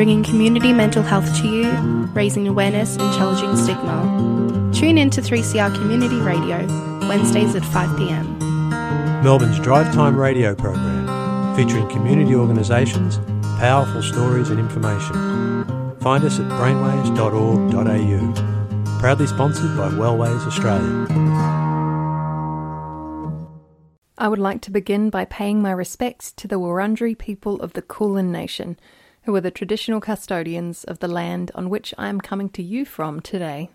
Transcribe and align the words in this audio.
Bringing 0.00 0.24
community 0.24 0.72
mental 0.72 1.02
health 1.02 1.28
to 1.42 1.46
you, 1.46 1.70
raising 2.14 2.48
awareness 2.48 2.96
and 2.96 3.14
challenging 3.18 3.54
stigma. 3.54 4.70
Tune 4.72 4.96
in 4.96 5.10
to 5.10 5.20
3CR 5.20 5.74
Community 5.74 6.16
Radio, 6.16 6.66
Wednesdays 7.06 7.54
at 7.54 7.62
5pm. 7.64 9.22
Melbourne's 9.22 9.60
Drive 9.60 9.92
Time 9.92 10.16
radio 10.16 10.54
program, 10.54 11.54
featuring 11.54 11.86
community 11.90 12.34
organisations, 12.34 13.18
powerful 13.58 14.02
stories 14.02 14.48
and 14.48 14.58
information. 14.58 15.12
Find 16.00 16.24
us 16.24 16.40
at 16.40 16.50
brainwaves.org.au. 16.52 19.00
Proudly 19.00 19.26
sponsored 19.26 19.76
by 19.76 19.90
Wellways 19.90 20.46
Australia. 20.46 21.06
I 24.16 24.28
would 24.28 24.38
like 24.38 24.62
to 24.62 24.70
begin 24.70 25.10
by 25.10 25.26
paying 25.26 25.60
my 25.60 25.72
respects 25.72 26.32
to 26.32 26.48
the 26.48 26.58
Wurundjeri 26.58 27.18
people 27.18 27.60
of 27.60 27.74
the 27.74 27.82
Kulin 27.82 28.32
Nation, 28.32 28.78
who 29.22 29.34
are 29.34 29.40
the 29.40 29.50
traditional 29.50 30.00
custodians 30.00 30.84
of 30.84 30.98
the 30.98 31.08
land 31.08 31.50
on 31.54 31.70
which 31.70 31.94
I 31.98 32.08
am 32.08 32.20
coming 32.20 32.48
to 32.50 32.62
you 32.62 32.84
from 32.84 33.20
today. 33.20 33.70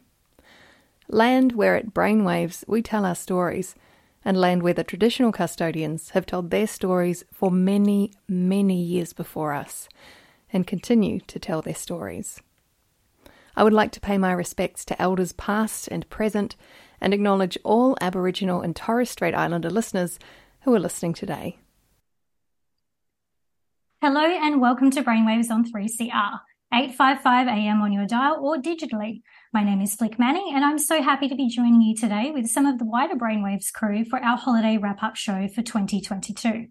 Land 1.07 1.51
where 1.51 1.75
at 1.75 1.93
Brainwaves 1.93 2.63
we 2.67 2.81
tell 2.81 3.05
our 3.05 3.15
stories, 3.15 3.75
and 4.23 4.35
land 4.35 4.63
where 4.63 4.73
the 4.73 4.83
traditional 4.83 5.31
custodians 5.31 6.09
have 6.11 6.25
told 6.25 6.49
their 6.49 6.65
stories 6.65 7.23
for 7.31 7.51
many, 7.51 8.11
many 8.27 8.81
years 8.81 9.13
before 9.13 9.53
us, 9.53 9.87
and 10.51 10.65
continue 10.65 11.19
to 11.21 11.37
tell 11.37 11.61
their 11.61 11.75
stories. 11.75 12.41
I 13.55 13.63
would 13.63 13.73
like 13.73 13.91
to 13.91 14.01
pay 14.01 14.17
my 14.17 14.31
respects 14.31 14.83
to 14.85 15.01
elders 15.01 15.31
past 15.33 15.87
and 15.89 16.09
present, 16.09 16.55
and 16.99 17.13
acknowledge 17.13 17.57
all 17.63 17.95
Aboriginal 18.01 18.61
and 18.61 18.75
Torres 18.75 19.11
Strait 19.11 19.35
Islander 19.35 19.69
listeners 19.69 20.17
who 20.61 20.73
are 20.73 20.79
listening 20.79 21.13
today. 21.13 21.59
Hello 24.05 24.21
and 24.21 24.61
welcome 24.61 24.91
to 24.91 25.01
Brainwaves 25.01 25.49
on 25.49 25.65
3CR, 25.65 26.39
855 26.71 27.47
AM 27.47 27.81
on 27.81 27.91
your 27.91 28.05
dial 28.05 28.37
or 28.39 28.55
digitally. 28.55 29.23
My 29.51 29.63
name 29.63 29.81
is 29.81 29.95
Flick 29.95 30.19
Manning 30.19 30.51
and 30.53 30.63
I'm 30.63 30.77
so 30.77 31.01
happy 31.01 31.27
to 31.27 31.33
be 31.33 31.49
joining 31.49 31.81
you 31.81 31.95
today 31.95 32.29
with 32.29 32.45
some 32.45 32.67
of 32.67 32.77
the 32.77 32.85
wider 32.85 33.15
Brainwaves 33.15 33.73
crew 33.73 34.05
for 34.05 34.23
our 34.23 34.37
holiday 34.37 34.77
wrap-up 34.77 35.15
show 35.15 35.47
for 35.47 35.63
2022. 35.63 36.67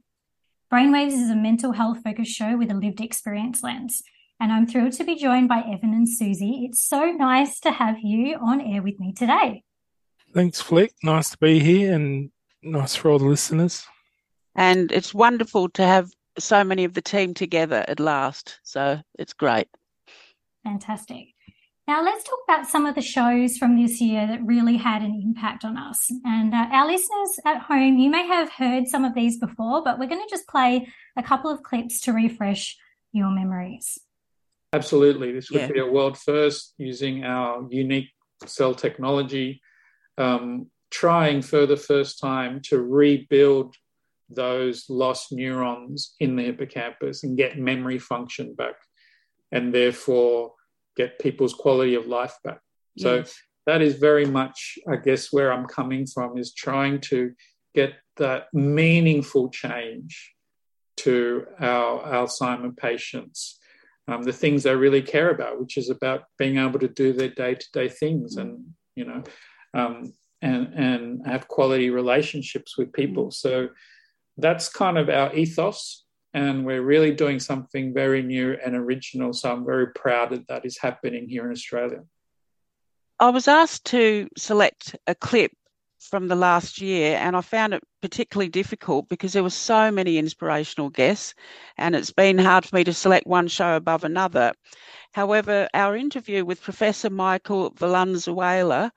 Brainwaves 0.73 1.21
is 1.21 1.29
a 1.29 1.35
mental 1.35 1.73
health 1.73 2.05
focused 2.05 2.31
show 2.31 2.57
with 2.57 2.71
a 2.71 2.75
lived 2.75 3.01
experience 3.01 3.65
lens. 3.65 4.01
And 4.39 4.53
I'm 4.53 4.69
thrilled 4.69 4.93
to 4.93 5.05
be 5.05 5.17
joined 5.17 5.49
by 5.49 5.59
Evan 5.59 5.93
and 5.93 6.09
Susie. 6.09 6.65
It's 6.65 6.85
so 6.85 7.11
nice 7.11 7.59
to 7.63 7.73
have 7.73 7.97
you 8.01 8.37
on 8.37 8.61
air 8.61 8.81
with 8.81 9.01
me 9.01 9.13
today. 9.13 9.65
Thanks, 10.33 10.61
Flick. 10.61 10.95
Nice 11.03 11.31
to 11.31 11.39
be 11.39 11.59
here 11.59 11.95
and 11.95 12.31
nice 12.63 12.95
for 12.95 13.11
all 13.11 13.19
the 13.19 13.25
listeners. 13.25 13.85
And 14.55 14.93
it's 14.93 15.13
wonderful 15.13 15.69
to 15.71 15.83
have 15.83 16.13
so 16.39 16.65
many 16.65 16.85
of 16.85 16.95
the 16.95 17.03
team 17.03 17.35
together 17.35 17.85
at 17.89 18.01
last. 18.01 18.59
So 18.63 19.01
it's 19.19 19.33
great. 19.33 19.69
Fantastic. 20.65 21.29
Now, 21.87 22.03
let's 22.03 22.25
talk 22.25 22.39
about 22.49 22.67
some 22.67 22.87
of 22.87 22.95
the 22.95 23.03
shows 23.03 23.59
from 23.59 23.77
this 23.77 24.01
year 24.01 24.27
that 24.27 24.43
really 24.43 24.79
had 24.79 25.03
an 25.03 25.21
impact 25.23 25.67
on 25.67 25.77
us. 25.77 26.11
And 26.25 26.55
uh, 26.55 26.67
our 26.73 26.87
listeners 26.87 27.39
at 27.45 27.61
home, 27.61 27.99
you 27.99 28.11
may 28.11 28.27
have 28.27 28.51
heard 28.51 28.89
some 28.89 29.05
of 29.05 29.15
these 29.15 29.39
before, 29.39 29.85
but 29.85 29.99
we're 29.99 30.09
going 30.09 30.23
to 30.23 30.31
just 30.31 30.49
play 30.49 30.89
a 31.17 31.23
couple 31.23 31.51
of 31.51 31.63
clips 31.63 32.01
to 32.03 32.13
refresh 32.13 32.79
your 33.13 33.31
memories. 33.31 33.99
Absolutely. 34.73 35.33
This 35.33 35.51
would 35.51 35.61
Yeah. 35.61 35.73
be 35.73 35.81
a 35.81 35.87
world 35.87 36.17
first 36.17 36.73
using 36.79 37.23
our 37.23 37.67
unique 37.71 38.11
cell 38.47 38.75
technology, 38.75 39.61
um, 40.17 40.71
trying 40.91 41.43
for 41.43 41.67
the 41.67 41.77
first 41.77 42.19
time 42.19 42.61
to 42.63 42.83
rebuild 42.83 43.77
those 44.29 44.89
lost 44.89 45.33
neurons 45.33 46.15
in 46.21 46.37
the 46.37 46.45
hippocampus 46.45 47.25
and 47.25 47.37
get 47.37 47.59
memory 47.59 47.99
function 47.99 48.55
back 48.55 48.75
and 49.53 49.73
therefore 49.73 50.53
get 50.97 51.19
people's 51.19 51.55
quality 51.55 51.95
of 51.95 52.07
life 52.07 52.37
back. 52.45 52.61
So 52.99 53.17
Yes. 53.17 53.37
that 53.67 53.83
is 53.83 53.97
very 53.97 54.27
much, 54.27 54.79
I 54.89 54.97
guess, 54.97 55.33
where 55.33 55.53
I'm 55.53 55.67
coming 55.67 56.07
from 56.07 56.39
is 56.39 56.53
trying 56.55 57.01
to 57.03 57.33
get 57.75 57.95
that 58.17 58.47
meaningful 58.53 59.51
change 59.51 60.33
to 60.99 61.47
our 61.59 62.03
Alzheimer 62.05 62.77
patients. 62.77 63.59
Um, 64.07 64.23
the 64.23 64.33
things 64.33 64.63
they 64.63 64.75
really 64.77 65.03
care 65.03 65.31
about, 65.31 65.59
which 65.59 65.77
is 65.77 65.89
about 65.91 66.25
being 66.39 66.59
able 66.59 66.79
to 66.79 66.89
do 66.89 67.13
their 67.13 67.31
day-to-day 67.31 67.89
things 67.89 68.37
and 68.37 68.75
you 68.95 69.05
know, 69.05 69.23
um, 69.73 70.13
and 70.43 70.73
and 70.75 71.27
have 71.27 71.49
quality 71.49 71.91
relationships 71.91 72.77
with 72.79 72.93
people. 72.93 73.31
So 73.31 73.71
that's 74.37 74.69
kind 74.69 74.99
of 74.99 75.09
our 75.09 75.35
ethos, 75.35 76.05
and 76.33 76.65
we're 76.65 76.83
really 76.83 77.13
doing 77.13 77.39
something 77.39 77.95
very 77.95 78.23
new 78.23 78.57
and 78.65 78.75
original. 78.75 79.33
So 79.33 79.53
I'm 79.53 79.65
very 79.65 79.89
proud 79.93 80.31
that 80.31 80.49
that 80.49 80.65
is 80.67 80.79
happening 80.79 81.29
here 81.29 81.45
in 81.47 81.53
Australia. 81.53 82.03
I 83.21 83.31
was 83.31 83.47
asked 83.47 83.85
to 83.87 84.29
select 84.37 84.97
a 85.07 85.15
clip 85.15 85.53
from 86.01 86.29
the 86.29 86.35
last 86.35 86.81
year, 86.81 87.17
and 87.17 87.37
I 87.37 87.41
found 87.41 87.73
it 87.73 87.83
particularly 88.03 88.51
difficult 88.51 89.09
because 89.09 89.33
there 89.33 89.43
were 89.43 89.51
so 89.51 89.91
many 89.91 90.19
inspirational 90.19 90.91
guests, 90.91 91.35
and 91.79 91.95
it's 91.95 92.13
been 92.13 92.39
hard 92.39 92.67
for 92.67 92.77
me 92.77 92.85
to 92.85 92.93
select 92.93 93.27
one 93.27 93.49
show 93.49 93.77
above 93.77 94.05
another. 94.05 94.53
However, 95.13 95.69
our 95.73 95.97
interview 95.97 96.45
with 96.45 96.61
Professor 96.61 97.09
Michael 97.09 97.71
Valenzuela 97.71 98.93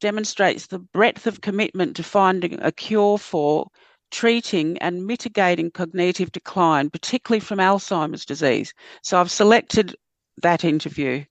demonstrates 0.00 0.66
the 0.66 0.80
breadth 0.80 1.26
of 1.28 1.40
commitment 1.40 1.96
to 1.96 2.02
finding 2.02 2.60
a 2.60 2.72
cure 2.72 3.16
for 3.16 3.68
treating 4.12 4.78
and 4.78 5.06
mitigating 5.06 5.70
cognitive 5.72 6.30
decline, 6.30 6.90
particularly 6.90 7.40
from 7.40 7.58
Alzheimer's 7.58 8.24
disease. 8.24 8.72
So 9.02 9.18
I've 9.18 9.30
selected 9.30 9.96
that 10.42 10.64
interview. 10.64 11.24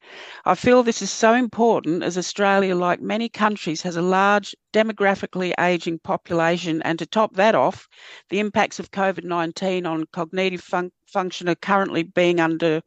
I 0.46 0.56
feel 0.56 0.84
this 0.84 1.02
is 1.02 1.12
so 1.12 1.34
important 1.34 2.03
as 2.03 2.18
Australia, 2.18 2.75
like 2.75 3.02
many 3.02 3.30
countries, 3.30 3.81
has 3.81 3.96
a 3.96 4.02
large 4.02 4.56
demographically 4.74 5.53
ageing 5.59 6.00
population, 6.00 6.81
and 6.84 7.00
to 7.00 7.06
top 7.06 7.36
that 7.36 7.56
off, 7.56 7.88
the 8.30 8.40
impacts 8.40 8.80
of 8.80 8.92
COVID 8.92 9.24
19 9.24 9.86
on 9.86 10.06
cognitive 10.12 10.62
fun- 10.62 10.92
function 11.08 11.50
are 11.50 11.56
currently 11.56 12.03
being 12.03 12.40
under 12.40 12.81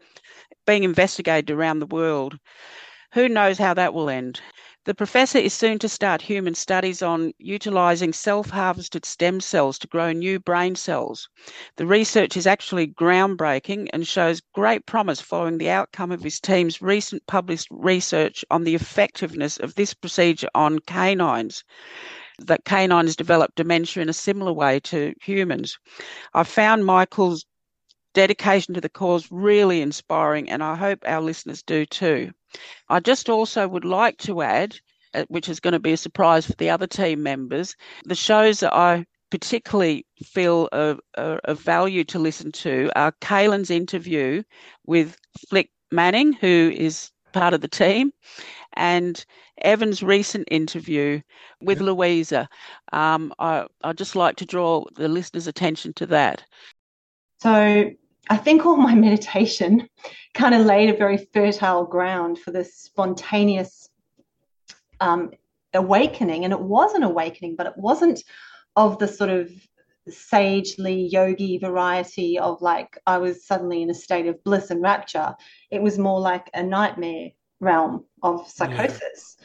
being 0.66 0.84
investigated 0.84 1.50
around 1.50 1.78
the 1.78 1.87
world. 1.87 2.38
Who 3.12 3.28
knows 3.28 3.59
how 3.59 3.75
that 3.75 3.94
will 3.94 4.11
end? 4.11 4.41
The 4.87 4.95
professor 4.95 5.39
is 5.39 5.55
soon 5.55 5.78
to 5.78 5.89
start 5.89 6.21
human 6.21 6.55
studies 6.55 7.00
on 7.00 7.33
utilising 7.39 8.12
self 8.12 8.50
harvested 8.50 9.06
stem 9.06 9.41
cells 9.41 9.78
to 9.78 9.87
grow 9.87 10.12
new 10.12 10.39
brain 10.39 10.77
cells. 10.77 11.27
The 11.77 11.87
research 11.87 12.37
is 12.37 12.47
actually 12.47 12.89
groundbreaking 12.89 13.89
and 13.94 14.06
shows 14.06 14.43
great 14.53 14.84
promise 14.84 15.23
following 15.23 15.56
the 15.56 15.71
outcome 15.71 16.12
of 16.12 16.23
his 16.23 16.39
team's 16.39 16.83
recent 16.83 17.27
published 17.27 17.69
research 17.71 18.44
on 18.50 18.65
the 18.65 18.75
effectiveness 18.75 19.56
of 19.56 19.75
this 19.75 19.94
procedure 19.94 20.50
on 20.55 20.81
canines. 20.81 21.65
That 22.39 22.67
canines 22.67 23.17
develop 23.17 23.55
dementia 23.55 24.03
in 24.03 24.11
a 24.11 24.12
similar 24.12 24.53
way 24.53 24.81
to 24.81 25.15
humans. 25.23 25.78
I 26.34 26.44
found 26.44 26.84
Michael's 26.84 27.47
dedication 28.12 28.75
to 28.75 28.83
the 28.83 28.91
cause 28.91 29.28
really 29.31 29.81
inspiring, 29.81 30.50
and 30.50 30.62
I 30.62 30.75
hope 30.75 30.99
our 31.06 31.23
listeners 31.23 31.62
do 31.62 31.87
too. 31.87 32.33
I 32.88 33.00
just 33.00 33.28
also 33.28 33.66
would 33.69 33.84
like 33.84 34.19
to 34.19 34.42
add, 34.42 34.76
uh, 35.15 35.25
which 35.28 35.48
is 35.48 35.60
going 35.60 35.72
to 35.72 35.78
be 35.81 35.92
a 35.92 35.97
surprise 35.97 36.47
for 36.47 36.54
the 36.54 36.70
other 36.70 36.87
team 36.87 37.22
members, 37.22 37.76
the 38.04 38.15
shows 38.15 38.60
that 38.60 38.75
I 38.75 39.06
particularly 39.31 40.06
feel 40.23 40.69
of, 40.73 41.00
of, 41.14 41.40
of 41.44 41.61
value 41.61 42.05
to 42.05 42.19
listen 42.19 42.52
to 42.52 42.90
are 42.94 43.12
Kaylin's 43.20 43.70
interview 43.70 44.43
with 44.87 45.17
Flick 45.49 45.70
Manning, 45.90 46.32
who 46.34 46.73
is 46.75 47.11
part 47.32 47.55
of 47.55 47.61
the 47.61 47.69
team, 47.69 48.12
and 48.75 49.25
Evan's 49.62 50.02
recent 50.02 50.49
interview 50.50 51.20
with 51.61 51.81
Louisa. 51.81 52.49
Um, 52.93 53.32
I, 53.38 53.67
I'd 53.82 53.99
just 53.99 54.17
like 54.17 54.37
to 54.37 54.46
draw 54.46 54.84
the 54.94 55.08
listeners' 55.08 55.46
attention 55.46 55.93
to 55.94 56.06
that. 56.06 56.44
So 57.40 57.90
I 58.29 58.37
think 58.37 58.65
all 58.65 58.76
my 58.76 58.94
meditation 59.09 59.88
kind 60.35 60.55
of 60.55 60.67
laid 60.67 60.91
a 60.91 60.97
very 60.97 61.29
fertile 61.32 61.85
ground 61.85 62.38
for 62.38 62.50
this 62.50 62.75
spontaneous 62.75 63.88
um, 65.00 65.31
awakening. 65.73 66.44
And 66.44 66.53
it 66.53 66.61
was 66.61 66.94
an 66.94 67.03
awakening, 67.03 67.56
but 67.56 67.67
it 67.67 67.76
wasn't 67.76 68.23
of 68.76 68.99
the 68.99 69.09
sort 69.09 69.31
of 69.31 69.50
sagely 70.09 71.09
yogi 71.11 71.59
variety 71.59 72.38
of 72.38 72.61
like 72.61 72.99
I 73.06 73.19
was 73.19 73.47
suddenly 73.47 73.82
in 73.82 73.91
a 73.91 73.94
state 73.94 74.27
of 74.27 74.43
bliss 74.44 74.70
and 74.70 74.82
rapture. 74.82 75.35
It 75.70 75.81
was 75.81 75.99
more 75.99 76.20
like 76.20 76.50
a 76.53 76.62
nightmare 76.62 77.31
realm 77.61 78.05
of 78.23 78.49
psychosis. 78.49 79.37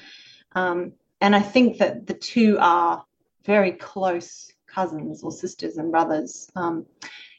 Um, 0.53 0.93
and 1.21 1.35
I 1.35 1.41
think 1.41 1.77
that 1.77 2.07
the 2.07 2.13
two 2.13 2.57
are 2.59 3.05
very 3.45 3.73
close 3.73 4.51
cousins 4.67 5.23
or 5.23 5.31
sisters 5.31 5.77
and 5.77 5.91
brothers. 5.91 6.49
Um, 6.55 6.85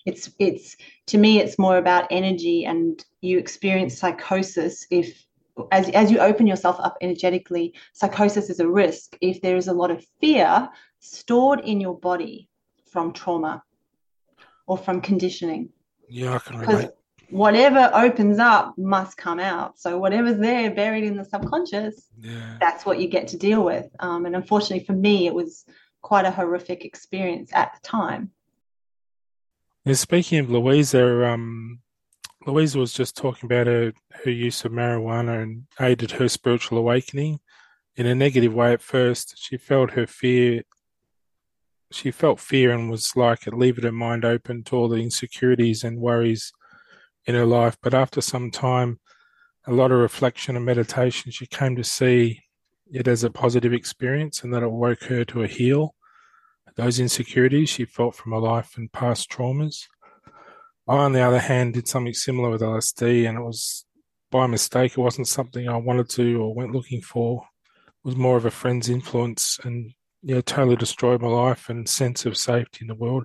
it's 0.06 0.30
it's 0.38 0.76
to 1.06 1.18
me 1.18 1.40
it's 1.40 1.58
more 1.58 1.76
about 1.76 2.06
energy 2.10 2.64
and 2.64 3.04
you 3.20 3.38
experience 3.38 3.98
psychosis 3.98 4.86
if 4.90 5.26
as, 5.72 5.88
as 5.90 6.10
you 6.10 6.18
open 6.18 6.46
yourself 6.46 6.76
up 6.80 6.96
energetically 7.00 7.74
psychosis 7.92 8.50
is 8.50 8.60
a 8.60 8.68
risk. 8.68 9.16
If 9.20 9.40
there 9.40 9.56
is 9.56 9.68
a 9.68 9.72
lot 9.72 9.90
of 9.90 10.04
fear 10.20 10.68
stored 11.00 11.60
in 11.60 11.80
your 11.80 11.98
body 11.98 12.48
from 12.90 13.12
trauma 13.12 13.62
or 14.66 14.78
from 14.78 15.00
conditioning. 15.00 15.70
Yeah 16.08 16.34
i 16.34 16.38
can 16.38 16.58
relate. 16.58 16.90
Whatever 17.30 17.90
opens 17.94 18.40
up 18.40 18.74
must 18.76 19.16
come 19.16 19.38
out. 19.38 19.78
So 19.78 19.98
whatever's 19.98 20.38
there 20.38 20.74
buried 20.74 21.04
in 21.04 21.16
the 21.16 21.24
subconscious 21.24 22.08
yeah. 22.20 22.56
that's 22.58 22.84
what 22.84 22.98
you 22.98 23.06
get 23.08 23.28
to 23.28 23.36
deal 23.36 23.64
with. 23.64 23.86
Um, 24.00 24.26
and 24.26 24.34
unfortunately 24.34 24.84
for 24.84 24.94
me 24.94 25.26
it 25.26 25.34
was 25.34 25.64
quite 26.02 26.24
a 26.24 26.30
horrific 26.30 26.84
experience 26.84 27.50
at 27.52 27.72
the 27.74 27.86
time 27.86 28.30
yeah, 29.84 29.94
speaking 29.94 30.38
of 30.38 30.50
Louisa, 30.50 31.26
um, 31.26 31.80
Louisa 32.46 32.78
was 32.78 32.92
just 32.92 33.16
talking 33.16 33.46
about 33.46 33.66
her, 33.66 33.92
her 34.24 34.30
use 34.30 34.64
of 34.64 34.72
marijuana 34.72 35.42
and 35.42 35.64
aided 35.80 36.12
her 36.12 36.28
spiritual 36.28 36.78
awakening 36.78 37.40
in 37.96 38.06
a 38.06 38.14
negative 38.14 38.52
way 38.52 38.72
at 38.72 38.82
first. 38.82 39.34
She 39.36 39.56
felt 39.56 39.92
her 39.92 40.06
fear, 40.06 40.62
she 41.92 42.10
felt 42.10 42.40
fear 42.40 42.72
and 42.72 42.90
was 42.90 43.16
like 43.16 43.46
it 43.46 43.54
leaving 43.54 43.84
her 43.84 43.92
mind 43.92 44.24
open 44.24 44.64
to 44.64 44.76
all 44.76 44.88
the 44.88 44.96
insecurities 44.96 45.84
and 45.84 45.98
worries 45.98 46.52
in 47.26 47.34
her 47.34 47.46
life. 47.46 47.76
But 47.82 47.94
after 47.94 48.20
some 48.20 48.50
time, 48.50 49.00
a 49.66 49.72
lot 49.72 49.92
of 49.92 49.98
reflection 49.98 50.56
and 50.56 50.64
meditation, 50.64 51.30
she 51.30 51.46
came 51.46 51.76
to 51.76 51.84
see 51.84 52.42
it 52.90 53.06
as 53.06 53.24
a 53.24 53.30
positive 53.30 53.72
experience 53.72 54.42
and 54.42 54.52
that 54.52 54.62
it 54.62 54.70
woke 54.70 55.04
her 55.04 55.24
to 55.26 55.42
a 55.42 55.46
heal 55.46 55.94
those 56.76 57.00
insecurities 57.00 57.68
she 57.68 57.84
felt 57.84 58.14
from 58.14 58.32
her 58.32 58.38
life 58.38 58.76
and 58.76 58.92
past 58.92 59.30
traumas. 59.30 59.86
I, 60.88 60.96
on 60.96 61.12
the 61.12 61.20
other 61.20 61.38
hand, 61.38 61.74
did 61.74 61.88
something 61.88 62.14
similar 62.14 62.50
with 62.50 62.62
LSD, 62.62 63.28
and 63.28 63.38
it 63.38 63.42
was 63.42 63.84
by 64.30 64.46
mistake. 64.46 64.92
It 64.92 65.00
wasn't 65.00 65.28
something 65.28 65.68
I 65.68 65.76
wanted 65.76 66.08
to 66.10 66.42
or 66.42 66.54
went 66.54 66.72
looking 66.72 67.02
for. 67.02 67.42
It 67.86 68.08
was 68.08 68.16
more 68.16 68.36
of 68.36 68.44
a 68.44 68.50
friend's 68.50 68.88
influence, 68.88 69.58
and 69.62 69.92
yeah, 70.22 70.40
totally 70.40 70.76
destroyed 70.76 71.22
my 71.22 71.28
life 71.28 71.68
and 71.68 71.88
sense 71.88 72.26
of 72.26 72.36
safety 72.36 72.80
in 72.82 72.88
the 72.88 72.94
world. 72.94 73.24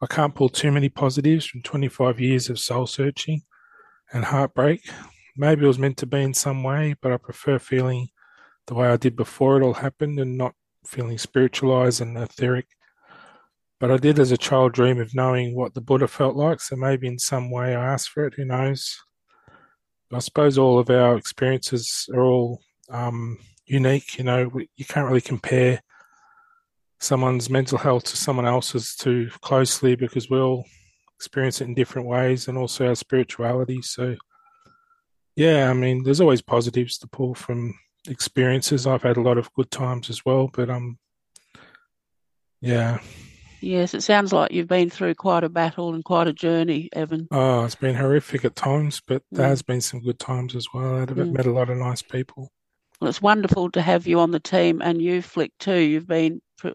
I 0.00 0.06
can't 0.06 0.34
pull 0.34 0.48
too 0.48 0.70
many 0.70 0.88
positives 0.88 1.46
from 1.46 1.62
25 1.62 2.20
years 2.20 2.50
of 2.50 2.58
soul 2.58 2.86
searching 2.86 3.42
and 4.12 4.24
heartbreak. 4.24 4.82
Maybe 5.36 5.64
it 5.64 5.68
was 5.68 5.78
meant 5.78 5.96
to 5.98 6.06
be 6.06 6.22
in 6.22 6.34
some 6.34 6.62
way, 6.62 6.94
but 7.00 7.12
I 7.12 7.16
prefer 7.16 7.58
feeling 7.58 8.08
the 8.66 8.74
way 8.74 8.88
I 8.88 8.96
did 8.96 9.16
before 9.16 9.56
it 9.56 9.64
all 9.64 9.74
happened 9.74 10.18
and 10.18 10.36
not 10.36 10.54
feeling 10.86 11.18
spiritualized 11.18 12.00
and 12.00 12.16
etheric. 12.16 12.66
But 13.80 13.90
I 13.90 13.96
did 13.96 14.18
as 14.18 14.32
a 14.32 14.38
child 14.38 14.72
dream 14.72 15.00
of 15.00 15.14
knowing 15.14 15.54
what 15.54 15.74
the 15.74 15.80
Buddha 15.80 16.08
felt 16.08 16.36
like, 16.36 16.60
so 16.60 16.76
maybe 16.76 17.06
in 17.06 17.18
some 17.18 17.50
way 17.50 17.74
I 17.74 17.92
asked 17.92 18.10
for 18.10 18.26
it, 18.26 18.34
who 18.34 18.44
knows. 18.44 18.96
But 20.10 20.18
I 20.18 20.20
suppose 20.20 20.56
all 20.58 20.78
of 20.78 20.90
our 20.90 21.16
experiences 21.16 22.08
are 22.14 22.22
all 22.22 22.60
um, 22.88 23.38
unique, 23.66 24.18
you 24.18 24.24
know, 24.24 24.50
you 24.76 24.84
can't 24.84 25.06
really 25.06 25.20
compare 25.20 25.80
someone's 27.00 27.50
mental 27.50 27.78
health 27.78 28.04
to 28.04 28.16
someone 28.16 28.46
else's 28.46 28.94
too 28.96 29.28
closely 29.40 29.96
because 29.96 30.30
we 30.30 30.38
all 30.38 30.64
experience 31.16 31.60
it 31.60 31.64
in 31.64 31.74
different 31.74 32.08
ways 32.08 32.48
and 32.48 32.56
also 32.56 32.88
our 32.88 32.94
spirituality. 32.94 33.82
So, 33.82 34.16
yeah, 35.36 35.70
I 35.70 35.72
mean, 35.74 36.02
there's 36.02 36.20
always 36.20 36.42
positives 36.42 36.98
to 36.98 37.08
pull 37.08 37.34
from 37.34 37.74
experiences. 38.08 38.86
I've 38.86 39.02
had 39.02 39.16
a 39.16 39.22
lot 39.22 39.38
of 39.38 39.52
good 39.54 39.70
times 39.70 40.10
as 40.10 40.24
well, 40.24 40.50
but 40.52 40.70
um, 40.70 40.98
yeah. 42.60 42.98
Yes, 43.60 43.94
it 43.94 44.02
sounds 44.02 44.32
like 44.32 44.52
you've 44.52 44.68
been 44.68 44.90
through 44.90 45.14
quite 45.14 45.42
a 45.42 45.48
battle 45.48 45.94
and 45.94 46.04
quite 46.04 46.26
a 46.26 46.34
journey, 46.34 46.90
Evan. 46.92 47.28
Oh, 47.30 47.64
it's 47.64 47.74
been 47.74 47.94
horrific 47.94 48.44
at 48.44 48.56
times, 48.56 49.00
but 49.06 49.22
mm. 49.22 49.38
there 49.38 49.48
has 49.48 49.62
been 49.62 49.80
some 49.80 50.00
good 50.00 50.18
times 50.18 50.54
as 50.54 50.66
well. 50.74 50.96
I've 50.96 51.08
mm. 51.08 51.32
met 51.32 51.46
a 51.46 51.52
lot 51.52 51.70
of 51.70 51.78
nice 51.78 52.02
people. 52.02 52.50
Well, 53.00 53.08
it's 53.08 53.22
wonderful 53.22 53.70
to 53.70 53.82
have 53.82 54.06
you 54.06 54.20
on 54.20 54.30
the 54.32 54.40
team 54.40 54.82
and 54.82 55.00
you, 55.00 55.22
Flick, 55.22 55.52
too. 55.58 55.78
You've 55.78 56.06
been 56.06 56.42
pr- 56.58 56.68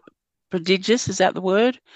prodigious, 0.50 1.08
is 1.08 1.18
that 1.18 1.34
the 1.34 1.40
word? 1.40 1.78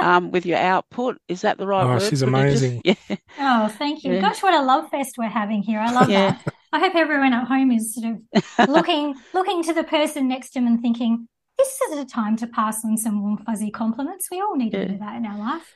Um, 0.00 0.30
with 0.30 0.46
your 0.46 0.58
output, 0.58 1.18
is 1.28 1.40
that 1.42 1.58
the 1.58 1.66
right 1.66 1.84
word? 1.84 1.90
oh, 1.90 1.94
word? 1.94 2.02
she's 2.08 2.22
amazing. 2.22 2.82
Yeah. 2.84 2.94
Oh, 3.38 3.68
thank 3.68 4.04
you. 4.04 4.14
Yeah. 4.14 4.20
Gosh, 4.20 4.42
what 4.42 4.54
a 4.54 4.62
love 4.62 4.88
fest 4.90 5.16
we're 5.18 5.28
having 5.28 5.62
here. 5.62 5.80
I 5.80 5.92
love 5.92 6.08
yeah. 6.08 6.38
that. 6.44 6.54
I 6.72 6.80
hope 6.80 6.94
everyone 6.94 7.32
at 7.32 7.46
home 7.46 7.70
is 7.70 7.94
sort 7.94 8.14
of 8.14 8.68
looking 8.68 9.14
looking 9.32 9.62
to 9.64 9.72
the 9.72 9.84
person 9.84 10.28
next 10.28 10.50
to 10.50 10.60
them 10.60 10.66
and 10.66 10.80
thinking, 10.80 11.28
this 11.56 11.80
is 11.80 11.98
a 11.98 12.04
time 12.04 12.36
to 12.36 12.46
pass 12.46 12.84
on 12.84 12.96
some 12.96 13.22
warm 13.22 13.38
fuzzy 13.38 13.70
compliments. 13.70 14.28
We 14.30 14.40
all 14.40 14.56
need 14.56 14.72
yeah. 14.72 14.80
to 14.80 14.88
do 14.88 14.98
that 14.98 15.16
in 15.16 15.26
our 15.26 15.38
life. 15.38 15.74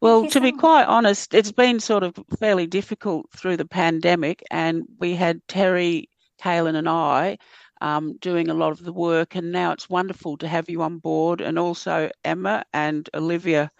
Well, 0.00 0.26
to 0.30 0.40
be 0.40 0.52
quite 0.52 0.84
honest, 0.84 1.34
it's 1.34 1.52
been 1.52 1.80
sort 1.80 2.04
of 2.04 2.18
fairly 2.38 2.66
difficult 2.66 3.26
through 3.36 3.58
the 3.58 3.66
pandemic, 3.66 4.42
and 4.50 4.84
we 4.98 5.14
had 5.14 5.40
Terry, 5.48 6.08
Kaylin, 6.40 6.76
and 6.76 6.88
I 6.88 7.38
um, 7.80 8.16
doing 8.18 8.48
a 8.48 8.54
lot 8.54 8.72
of 8.72 8.82
the 8.82 8.92
work. 8.92 9.34
And 9.34 9.52
now 9.52 9.72
it's 9.72 9.90
wonderful 9.90 10.38
to 10.38 10.48
have 10.48 10.70
you 10.70 10.82
on 10.82 10.98
board, 10.98 11.40
and 11.40 11.58
also 11.58 12.10
Emma 12.24 12.64
and 12.72 13.08
Olivia. 13.14 13.70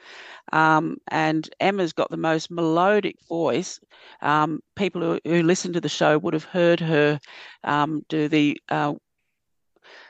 Um, 0.52 0.98
and 1.08 1.48
Emma's 1.60 1.92
got 1.92 2.10
the 2.10 2.16
most 2.16 2.50
melodic 2.50 3.16
voice. 3.28 3.80
Um, 4.20 4.60
people 4.76 5.00
who, 5.00 5.20
who, 5.24 5.42
listen 5.42 5.72
to 5.72 5.80
the 5.80 5.88
show 5.88 6.18
would 6.18 6.34
have 6.34 6.44
heard 6.44 6.80
her 6.80 7.18
um, 7.64 8.04
do 8.08 8.28
the 8.28 8.60
uh, 8.68 8.94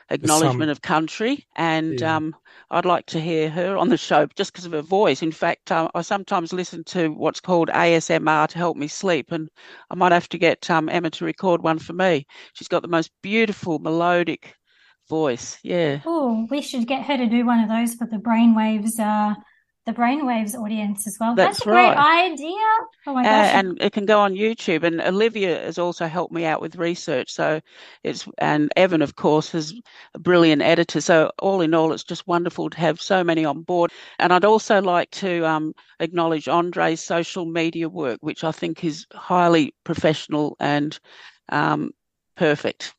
acknowledgement 0.09 0.71
of 0.71 0.81
country, 0.81 1.47
and 1.55 1.99
yeah. 1.99 2.15
um, 2.15 2.35
I'd 2.69 2.85
like 2.85 3.05
to 3.07 3.19
hear 3.19 3.49
her 3.49 3.77
on 3.77 3.89
the 3.89 3.97
show 3.97 4.27
just 4.35 4.51
because 4.51 4.65
of 4.65 4.71
her 4.73 4.81
voice. 4.81 5.21
In 5.21 5.31
fact, 5.31 5.71
uh, 5.71 5.89
I 5.95 6.01
sometimes 6.01 6.53
listen 6.53 6.83
to 6.85 7.09
what's 7.09 7.39
called 7.39 7.69
ASMR 7.69 8.47
to 8.47 8.57
help 8.57 8.77
me 8.77 8.87
sleep, 8.87 9.31
and 9.31 9.49
I 9.89 9.95
might 9.95 10.11
have 10.11 10.29
to 10.29 10.37
get 10.37 10.69
um, 10.69 10.89
Emma 10.89 11.09
to 11.11 11.25
record 11.25 11.63
one 11.63 11.79
for 11.79 11.93
me. 11.93 12.25
She's 12.53 12.67
got 12.67 12.81
the 12.81 12.87
most 12.87 13.11
beautiful 13.21 13.79
melodic 13.79 14.55
voice. 15.09 15.57
Yeah. 15.63 15.99
Oh, 16.05 16.47
we 16.49 16.61
should 16.61 16.87
get 16.87 17.03
her 17.03 17.17
to 17.17 17.27
do 17.27 17.45
one 17.45 17.59
of 17.59 17.69
those 17.69 17.95
for 17.95 18.07
the 18.07 18.17
brainwaves. 18.17 18.99
Uh, 18.99 19.35
the 19.85 19.93
Brainwaves 19.93 20.55
audience 20.55 21.05
as 21.05 21.17
well. 21.19 21.35
That's, 21.35 21.59
That's 21.59 21.67
a 21.67 21.71
right. 21.71 21.95
great 21.95 22.31
idea. 22.31 22.65
Oh 23.05 23.13
my 23.13 23.23
gosh. 23.23 23.53
And 23.53 23.79
it 23.79 23.93
can 23.93 24.05
go 24.05 24.19
on 24.19 24.33
YouTube. 24.33 24.83
And 24.83 24.99
Olivia 24.99 25.59
has 25.59 25.77
also 25.77 26.07
helped 26.07 26.33
me 26.33 26.43
out 26.43 26.59
with 26.59 26.75
research. 26.75 27.31
So 27.31 27.61
it's, 28.03 28.27
and 28.39 28.71
Evan, 28.75 29.03
of 29.03 29.15
course, 29.15 29.53
is 29.53 29.79
a 30.15 30.19
brilliant 30.19 30.63
editor. 30.63 31.01
So 31.01 31.31
all 31.37 31.61
in 31.61 31.75
all, 31.75 31.93
it's 31.93 32.03
just 32.03 32.25
wonderful 32.25 32.71
to 32.71 32.77
have 32.79 32.99
so 32.99 33.23
many 33.23 33.45
on 33.45 33.61
board. 33.61 33.91
And 34.17 34.33
I'd 34.33 34.45
also 34.45 34.81
like 34.81 35.11
to 35.11 35.45
um, 35.45 35.73
acknowledge 35.99 36.47
Andre's 36.47 36.99
social 36.99 37.45
media 37.45 37.87
work, 37.87 38.17
which 38.21 38.43
I 38.43 38.51
think 38.51 38.83
is 38.83 39.05
highly 39.13 39.75
professional 39.83 40.57
and 40.59 40.97
um, 41.49 41.91
perfect. 42.35 42.95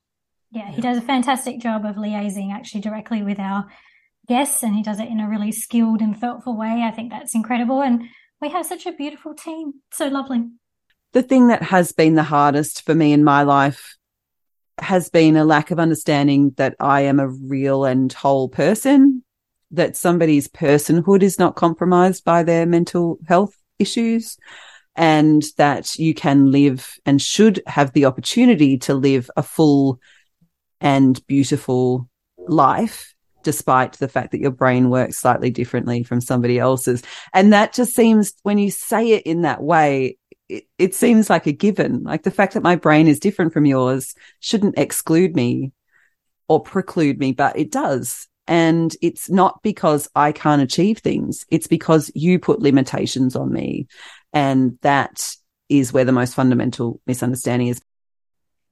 Yeah, 0.52 0.70
he 0.70 0.80
does 0.80 0.98
a 0.98 1.02
fantastic 1.02 1.58
job 1.58 1.84
of 1.84 1.96
liaising 1.96 2.52
actually 2.52 2.80
directly 2.80 3.22
with 3.22 3.40
our 3.40 3.66
guests 4.26 4.62
and 4.62 4.74
he 4.74 4.82
does 4.82 5.00
it 5.00 5.08
in 5.08 5.20
a 5.20 5.28
really 5.28 5.52
skilled 5.52 6.00
and 6.00 6.16
thoughtful 6.16 6.56
way. 6.56 6.82
I 6.86 6.90
think 6.90 7.10
that's 7.10 7.34
incredible. 7.34 7.82
And 7.82 8.02
we 8.40 8.48
have 8.50 8.66
such 8.66 8.86
a 8.86 8.92
beautiful 8.92 9.34
team. 9.34 9.74
So 9.92 10.08
lovely. 10.08 10.44
The 11.12 11.22
thing 11.22 11.48
that 11.48 11.62
has 11.62 11.92
been 11.92 12.14
the 12.14 12.22
hardest 12.22 12.84
for 12.84 12.94
me 12.94 13.12
in 13.12 13.24
my 13.24 13.42
life 13.42 13.96
has 14.78 15.08
been 15.08 15.36
a 15.36 15.44
lack 15.44 15.70
of 15.70 15.78
understanding 15.78 16.52
that 16.56 16.76
I 16.78 17.02
am 17.02 17.18
a 17.18 17.28
real 17.28 17.84
and 17.84 18.12
whole 18.12 18.48
person, 18.48 19.24
that 19.70 19.96
somebody's 19.96 20.48
personhood 20.48 21.22
is 21.22 21.38
not 21.38 21.56
compromised 21.56 22.24
by 22.24 22.42
their 22.42 22.66
mental 22.66 23.18
health 23.26 23.56
issues, 23.78 24.36
and 24.94 25.42
that 25.56 25.98
you 25.98 26.12
can 26.12 26.50
live 26.50 26.98
and 27.06 27.22
should 27.22 27.62
have 27.66 27.92
the 27.92 28.04
opportunity 28.04 28.76
to 28.78 28.94
live 28.94 29.30
a 29.36 29.42
full 29.42 29.98
and 30.80 31.26
beautiful 31.26 32.08
life 32.36 33.14
despite 33.46 33.92
the 33.92 34.08
fact 34.08 34.32
that 34.32 34.40
your 34.40 34.50
brain 34.50 34.90
works 34.90 35.18
slightly 35.18 35.50
differently 35.50 36.02
from 36.02 36.20
somebody 36.20 36.58
else's. 36.58 37.00
And 37.32 37.52
that 37.52 37.72
just 37.72 37.94
seems, 37.94 38.34
when 38.42 38.58
you 38.58 38.72
say 38.72 39.12
it 39.12 39.22
in 39.22 39.42
that 39.42 39.62
way, 39.62 40.18
it, 40.48 40.64
it 40.78 40.96
seems 40.96 41.30
like 41.30 41.46
a 41.46 41.52
given. 41.52 42.02
Like 42.02 42.24
the 42.24 42.32
fact 42.32 42.54
that 42.54 42.64
my 42.64 42.74
brain 42.74 43.06
is 43.06 43.20
different 43.20 43.52
from 43.52 43.64
yours 43.64 44.16
shouldn't 44.40 44.76
exclude 44.76 45.36
me 45.36 45.70
or 46.48 46.60
preclude 46.60 47.20
me, 47.20 47.30
but 47.30 47.56
it 47.56 47.70
does. 47.70 48.26
And 48.48 48.96
it's 49.00 49.30
not 49.30 49.62
because 49.62 50.08
I 50.16 50.32
can't 50.32 50.60
achieve 50.60 50.98
things. 50.98 51.46
It's 51.48 51.68
because 51.68 52.10
you 52.16 52.40
put 52.40 52.58
limitations 52.58 53.36
on 53.36 53.52
me. 53.52 53.86
And 54.32 54.76
that 54.82 55.36
is 55.68 55.92
where 55.92 56.04
the 56.04 56.10
most 56.10 56.34
fundamental 56.34 57.00
misunderstanding 57.06 57.68
is. 57.68 57.80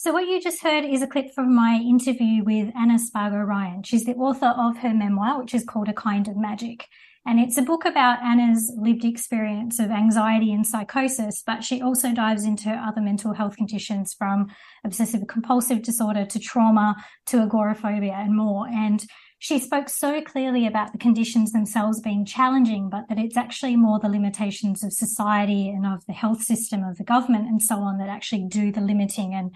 So, 0.05 0.13
what 0.13 0.29
you 0.29 0.39
just 0.39 0.63
heard 0.63 0.85
is 0.85 1.01
a 1.01 1.07
clip 1.07 1.33
from 1.35 1.55
my 1.55 1.77
interview 1.77 2.45
with 2.45 2.71
Anna 2.77 2.99
Spargo 2.99 3.39
Ryan. 3.39 3.83
She's 3.83 4.05
the 4.05 4.13
author 4.17 4.49
of 4.49 4.77
her 4.81 4.93
memoir, 4.93 5.41
which 5.41 5.55
is 5.55 5.65
called 5.65 5.89
A 5.89 5.95
Kind 5.95 6.29
of 6.29 6.37
Magic. 6.37 6.87
And 7.25 7.41
it's 7.41 7.57
a 7.57 7.63
book 7.63 7.87
about 7.87 8.23
Anna's 8.23 8.71
lived 8.77 9.07
experience 9.07 9.79
of 9.79 9.91
anxiety 9.91 10.53
and 10.53 10.67
psychosis, 10.67 11.43
but 11.47 11.65
she 11.65 11.81
also 11.81 12.13
dives 12.13 12.45
into 12.45 12.69
other 12.69 13.01
mental 13.01 13.33
health 13.33 13.57
conditions 13.57 14.13
from 14.13 14.49
obsessive 14.85 15.27
compulsive 15.27 15.81
disorder 15.81 16.27
to 16.27 16.39
trauma 16.39 16.97
to 17.25 17.41
agoraphobia 17.41 18.13
and 18.13 18.37
more. 18.37 18.69
And 18.69 19.07
she 19.39 19.59
spoke 19.59 19.89
so 19.89 20.21
clearly 20.21 20.67
about 20.67 20.93
the 20.93 20.99
conditions 20.99 21.53
themselves 21.53 22.03
being 22.03 22.27
challenging, 22.27 22.91
but 22.91 23.09
that 23.09 23.19
it's 23.19 23.39
actually 23.39 23.77
more 23.77 23.99
the 23.99 24.11
limitations 24.11 24.85
of 24.85 24.93
society 24.93 25.71
and 25.71 25.87
of 25.87 26.05
the 26.05 26.13
health 26.13 26.43
system, 26.43 26.85
of 26.85 26.99
the 26.99 27.05
government, 27.05 27.49
and 27.49 27.63
so 27.63 27.77
on 27.77 27.97
that 27.97 28.11
actually 28.11 28.45
do 28.45 28.71
the 28.71 28.83
limiting 28.83 29.33
and 29.33 29.55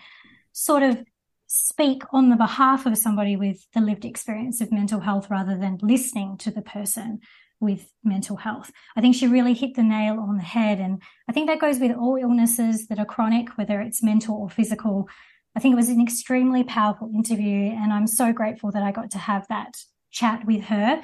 sort 0.58 0.82
of 0.82 1.04
speak 1.46 2.02
on 2.12 2.28
the 2.28 2.36
behalf 2.36 2.84
of 2.84 2.98
somebody 2.98 3.36
with 3.36 3.66
the 3.74 3.80
lived 3.80 4.04
experience 4.04 4.60
of 4.60 4.72
mental 4.72 5.00
health 5.00 5.30
rather 5.30 5.56
than 5.56 5.78
listening 5.80 6.36
to 6.36 6.50
the 6.50 6.62
person 6.62 7.20
with 7.60 7.90
mental 8.04 8.36
health. 8.36 8.70
I 8.96 9.00
think 9.00 9.14
she 9.14 9.26
really 9.26 9.54
hit 9.54 9.74
the 9.74 9.82
nail 9.82 10.20
on 10.20 10.36
the 10.36 10.42
head. 10.42 10.78
And 10.78 11.02
I 11.28 11.32
think 11.32 11.48
that 11.48 11.60
goes 11.60 11.78
with 11.78 11.96
all 11.96 12.16
illnesses 12.16 12.86
that 12.88 12.98
are 12.98 13.04
chronic, 13.04 13.56
whether 13.56 13.80
it's 13.80 14.02
mental 14.02 14.36
or 14.36 14.50
physical. 14.50 15.08
I 15.56 15.60
think 15.60 15.72
it 15.72 15.76
was 15.76 15.88
an 15.88 16.02
extremely 16.02 16.62
powerful 16.64 17.10
interview, 17.14 17.72
and 17.72 17.92
I'm 17.92 18.06
so 18.06 18.32
grateful 18.32 18.70
that 18.72 18.82
I 18.82 18.92
got 18.92 19.10
to 19.12 19.18
have 19.18 19.48
that 19.48 19.76
chat 20.10 20.44
with 20.44 20.62
her. 20.64 21.02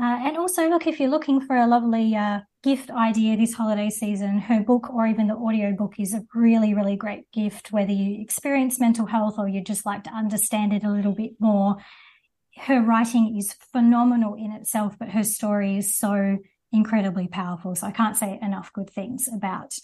Uh, 0.00 0.18
and 0.26 0.36
also, 0.36 0.68
look, 0.68 0.86
if 0.86 0.98
you're 0.98 1.10
looking 1.10 1.40
for 1.40 1.54
a 1.54 1.66
lovely 1.66 2.16
uh, 2.16 2.40
gift 2.62 2.90
idea 2.90 3.36
this 3.36 3.54
holiday 3.54 3.90
season, 3.90 4.38
her 4.38 4.60
book 4.60 4.88
or 4.90 5.06
even 5.06 5.26
the 5.26 5.36
audio 5.36 5.72
book 5.72 5.94
is 5.98 6.14
a 6.14 6.24
really, 6.34 6.74
really 6.74 6.96
great 6.96 7.30
gift, 7.32 7.72
whether 7.72 7.92
you 7.92 8.22
experience 8.22 8.78
mental 8.78 9.06
health 9.06 9.34
or 9.38 9.48
you 9.48 9.60
just 9.60 9.84
like 9.84 10.04
to 10.04 10.10
understand 10.10 10.72
it 10.72 10.84
a 10.84 10.90
little 10.90 11.14
bit 11.14 11.32
more. 11.40 11.76
Her 12.56 12.80
writing 12.80 13.36
is 13.36 13.54
phenomenal 13.72 14.34
in 14.34 14.52
itself, 14.52 14.96
but 14.98 15.10
her 15.10 15.24
story 15.24 15.78
is 15.78 15.96
so 15.96 16.38
incredibly 16.70 17.26
powerful. 17.26 17.74
So 17.74 17.86
I 17.86 17.90
can't 17.90 18.16
say 18.16 18.38
enough 18.40 18.72
good 18.72 18.90
things 18.90 19.28
about 19.34 19.74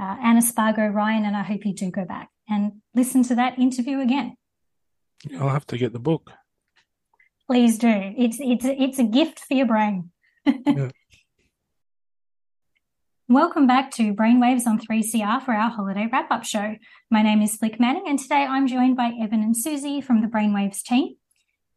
uh, 0.00 0.16
Anna 0.22 0.40
Spargo 0.40 0.86
Ryan, 0.86 1.26
and 1.26 1.36
I 1.36 1.42
hope 1.42 1.66
you 1.66 1.74
do 1.74 1.90
go 1.90 2.04
back 2.04 2.30
and 2.48 2.72
listen 2.94 3.22
to 3.24 3.34
that 3.34 3.58
interview 3.58 4.00
again. 4.00 4.36
I'll 5.38 5.50
have 5.50 5.66
to 5.68 5.78
get 5.78 5.92
the 5.92 6.00
book. 6.00 6.32
Please 7.46 7.78
do. 7.78 7.92
It's 8.16 8.38
it's 8.40 8.64
it's 8.64 8.98
a 8.98 9.04
gift 9.04 9.40
for 9.40 9.54
your 9.54 9.66
brain. 9.66 10.10
yeah. 10.46 10.88
Welcome 13.28 13.68
back 13.68 13.92
to 13.92 14.12
Brainwaves 14.12 14.66
on 14.66 14.80
3CR 14.80 15.44
for 15.44 15.54
our 15.54 15.70
holiday 15.70 16.08
wrap 16.10 16.32
up 16.32 16.44
show. 16.44 16.74
My 17.08 17.22
name 17.22 17.40
is 17.40 17.56
Flick 17.56 17.78
Manning, 17.78 18.08
and 18.08 18.18
today 18.18 18.44
I'm 18.44 18.66
joined 18.66 18.96
by 18.96 19.12
Evan 19.22 19.42
and 19.42 19.56
Susie 19.56 20.00
from 20.00 20.20
the 20.20 20.26
Brainwaves 20.26 20.82
team. 20.82 21.14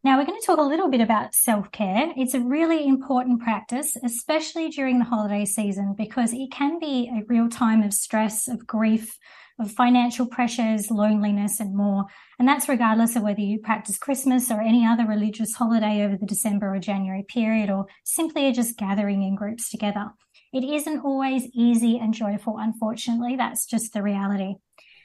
Now, 0.02 0.18
we're 0.18 0.26
going 0.26 0.40
to 0.40 0.44
talk 0.44 0.58
a 0.58 0.62
little 0.62 0.90
bit 0.90 1.00
about 1.00 1.36
self 1.36 1.70
care. 1.70 2.12
It's 2.16 2.34
a 2.34 2.40
really 2.40 2.86
important 2.86 3.42
practice, 3.42 3.96
especially 4.04 4.70
during 4.70 4.98
the 4.98 5.04
holiday 5.04 5.44
season, 5.44 5.94
because 5.96 6.32
it 6.32 6.50
can 6.50 6.80
be 6.80 7.08
a 7.08 7.24
real 7.28 7.48
time 7.48 7.84
of 7.84 7.94
stress, 7.94 8.48
of 8.48 8.66
grief, 8.66 9.16
of 9.60 9.70
financial 9.70 10.26
pressures, 10.26 10.90
loneliness, 10.90 11.60
and 11.60 11.76
more. 11.76 12.06
And 12.40 12.48
that's 12.48 12.68
regardless 12.68 13.14
of 13.14 13.22
whether 13.22 13.40
you 13.40 13.60
practice 13.60 13.98
Christmas 13.98 14.50
or 14.50 14.60
any 14.60 14.84
other 14.84 15.06
religious 15.06 15.54
holiday 15.54 16.02
over 16.02 16.16
the 16.16 16.26
December 16.26 16.74
or 16.74 16.80
January 16.80 17.24
period, 17.28 17.70
or 17.70 17.86
simply 18.04 18.48
are 18.48 18.52
just 18.52 18.76
gathering 18.76 19.22
in 19.22 19.36
groups 19.36 19.70
together. 19.70 20.10
It 20.56 20.64
isn't 20.64 21.04
always 21.04 21.44
easy 21.52 21.98
and 21.98 22.14
joyful, 22.14 22.56
unfortunately. 22.58 23.36
That's 23.36 23.66
just 23.66 23.92
the 23.92 24.02
reality. 24.02 24.54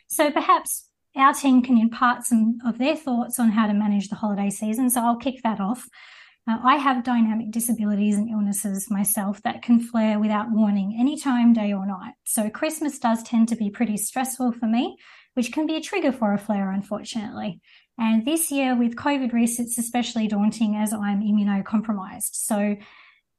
So 0.08 0.31
perhaps 0.31 0.88
our 1.13 1.34
team 1.34 1.62
can 1.62 1.77
impart 1.77 2.24
some 2.24 2.60
of 2.65 2.77
their 2.77 2.96
thoughts 2.96 3.38
on 3.38 3.50
how 3.50 3.67
to 3.67 3.74
manage 3.74 4.08
the 4.08 4.15
holiday 4.15 4.50
season. 4.50 4.89
So 4.89 5.01
I'll 5.01 5.17
kick 5.17 5.43
that 5.43 5.60
off. 5.60 5.89
Uh, 6.48 6.58
I 6.63 6.77
have 6.77 7.03
dynamic 7.03 7.51
disabilities 7.51 8.15
and 8.15 8.29
illnesses 8.29 8.89
myself 8.89 9.43
that 9.43 9.62
can 9.62 9.81
flare 9.81 10.20
without 10.20 10.51
warning 10.51 10.96
anytime, 10.98 11.51
day 11.51 11.74
or 11.74 11.86
night. 11.86 12.13
So 12.24 12.50
Christmas 12.50 12.98
does 12.98 13.22
tend 13.22 13.50
to 13.50 13.58
be 13.58 13.70
pretty 13.70 13.98
stressful 13.98 14.53
for 14.53 14.67
me, 14.67 14.96
which 15.34 15.51
can 15.51 15.67
be 15.67 15.75
a 15.75 15.81
trigger 15.81 16.13
for 16.13 16.34
a 16.34 16.38
flare, 16.39 16.72
unfortunately. 16.72 17.60
And 17.98 18.25
this 18.25 18.51
year 18.51 18.74
with 18.74 18.96
COVID 18.96 19.34
risks, 19.34 19.60
it's 19.60 19.77
especially 19.77 20.29
daunting 20.29 20.77
as 20.77 20.93
I'm 20.93 21.22
immunocompromised. 21.22 22.36
So 22.36 22.77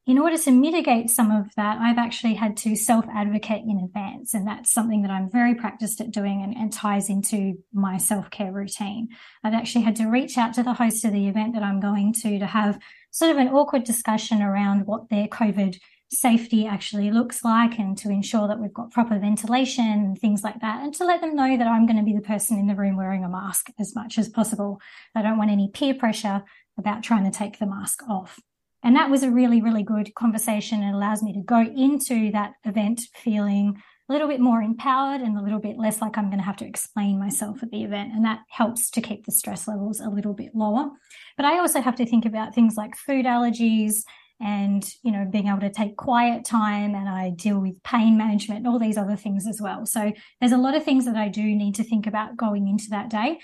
in 0.05 0.19
order 0.19 0.37
to 0.37 0.51
mitigate 0.51 1.11
some 1.11 1.31
of 1.31 1.55
that, 1.57 1.79
I've 1.79 1.99
actually 1.99 2.35
had 2.35 2.57
to 2.59 2.75
self 2.75 3.05
advocate 3.15 3.63
in 3.65 3.79
advance. 3.79 4.35
And 4.35 4.47
that's 4.47 4.73
something 4.73 5.03
that 5.03 5.13
I'm 5.13 5.31
very 5.31 5.55
practiced 5.55 6.01
at 6.01 6.11
doing 6.11 6.43
and, 6.43 6.57
and 6.57 6.73
ties 6.73 7.09
into 7.09 7.55
my 7.73 7.99
self 7.99 8.31
care 8.31 8.53
routine. 8.53 9.09
I've 9.45 9.55
actually 9.55 9.85
had 9.85 9.97
to 9.97 10.07
reach 10.07 10.37
out 10.37 10.55
to 10.55 10.65
the 10.65 10.75
host 10.75 11.05
of 11.05 11.13
the 11.13 11.29
event 11.29 11.55
that 11.55 11.63
I'm 11.63 11.81
going 11.81 12.13
to 12.15 12.39
to 12.41 12.47
have 12.47 12.81
sort 13.13 13.31
of 13.31 13.37
an 13.37 13.49
awkward 13.49 13.85
discussion 13.85 14.43
around 14.43 14.87
what 14.87 15.09
their 15.09 15.29
COVID 15.29 15.79
safety 16.11 16.67
actually 16.67 17.11
looks 17.11 17.43
like 17.45 17.79
and 17.79 17.97
to 17.97 18.11
ensure 18.11 18.47
that 18.47 18.61
we've 18.61 18.75
got 18.75 18.91
proper 18.91 19.19
ventilation 19.19 19.85
and 19.85 20.19
things 20.19 20.43
like 20.43 20.61
that. 20.61 20.83
And 20.83 20.93
to 20.95 21.05
let 21.05 21.21
them 21.21 21.37
know 21.37 21.57
that 21.57 21.67
I'm 21.67 21.87
going 21.87 21.97
to 21.97 22.03
be 22.03 22.15
the 22.15 22.21
person 22.21 22.59
in 22.59 22.67
the 22.67 22.75
room 22.75 22.97
wearing 22.97 23.25
a 23.25 23.29
mask 23.29 23.69
as 23.79 23.95
much 23.95 24.19
as 24.19 24.29
possible. 24.29 24.81
I 25.15 25.23
don't 25.23 25.39
want 25.39 25.53
any 25.53 25.71
peer 25.73 25.95
pressure 25.95 26.43
about 26.77 27.03
trying 27.03 27.31
to 27.31 27.37
take 27.37 27.59
the 27.59 27.67
mask 27.67 28.03
off. 28.09 28.41
And 28.83 28.97
that 28.97 29.11
was 29.11 29.23
a 29.23 29.31
really, 29.31 29.63
really 29.63 29.85
good 29.85 30.15
conversation. 30.15 30.83
It 30.83 30.93
allows 30.93 31.23
me 31.23 31.33
to 31.35 31.43
go 31.43 31.61
into 31.61 32.33
that 32.33 32.53
event 32.65 33.01
feeling 33.15 33.81
a 34.09 34.13
little 34.13 34.29
bit 34.29 34.41
more 34.41 34.61
empowered 34.61 35.21
and 35.21 35.39
a 35.39 35.43
little 35.43 35.61
bit 35.61 35.79
less 35.79 36.01
like 36.01 36.19
I'm 36.19 36.27
going 36.27 36.39
to 36.39 36.45
have 36.45 36.57
to 36.57 36.67
explain 36.67 37.19
myself 37.19 37.63
at 37.63 37.71
the 37.71 37.85
event. 37.85 38.13
And 38.13 38.25
that 38.25 38.41
helps 38.51 38.91
to 38.91 39.01
keep 39.01 39.25
the 39.25 39.33
stress 39.33 39.69
levels 39.69 40.01
a 40.01 40.11
little 40.11 40.35
bit 40.35 40.51
lower. 40.55 40.91
But 41.37 41.47
I 41.47 41.59
also 41.59 41.81
have 41.81 41.97
to 41.97 42.07
think 42.07 42.27
about 42.27 42.55
things 42.55 42.75
like 42.77 42.97
food 42.97 43.25
allergies 43.25 44.03
and, 44.41 44.85
you 45.05 45.13
know, 45.13 45.25
being 45.31 45.47
able 45.47 45.61
to 45.61 45.71
take 45.71 45.97
quiet 45.97 46.45
time 46.45 46.97
and 46.97 47.09
I 47.09 47.31
deal 47.31 47.61
with 47.61 47.81
pain 47.85 48.19
management 48.19 48.59
and 48.59 48.67
all 48.67 48.81
these 48.81 48.99
other 48.99 49.15
things 49.15 49.47
as 49.47 49.61
well. 49.63 49.87
So 49.87 50.13
there's 50.41 50.53
a 50.53 50.59
lot 50.59 50.75
of 50.75 50.85
things 50.85 51.05
that 51.05 51.17
I 51.17 51.29
do 51.29 51.43
need 51.43 51.77
to 51.77 51.85
think 51.85 52.09
about 52.09 52.37
going 52.37 52.67
into 52.67 52.87
that 52.91 53.09
day. 53.09 53.39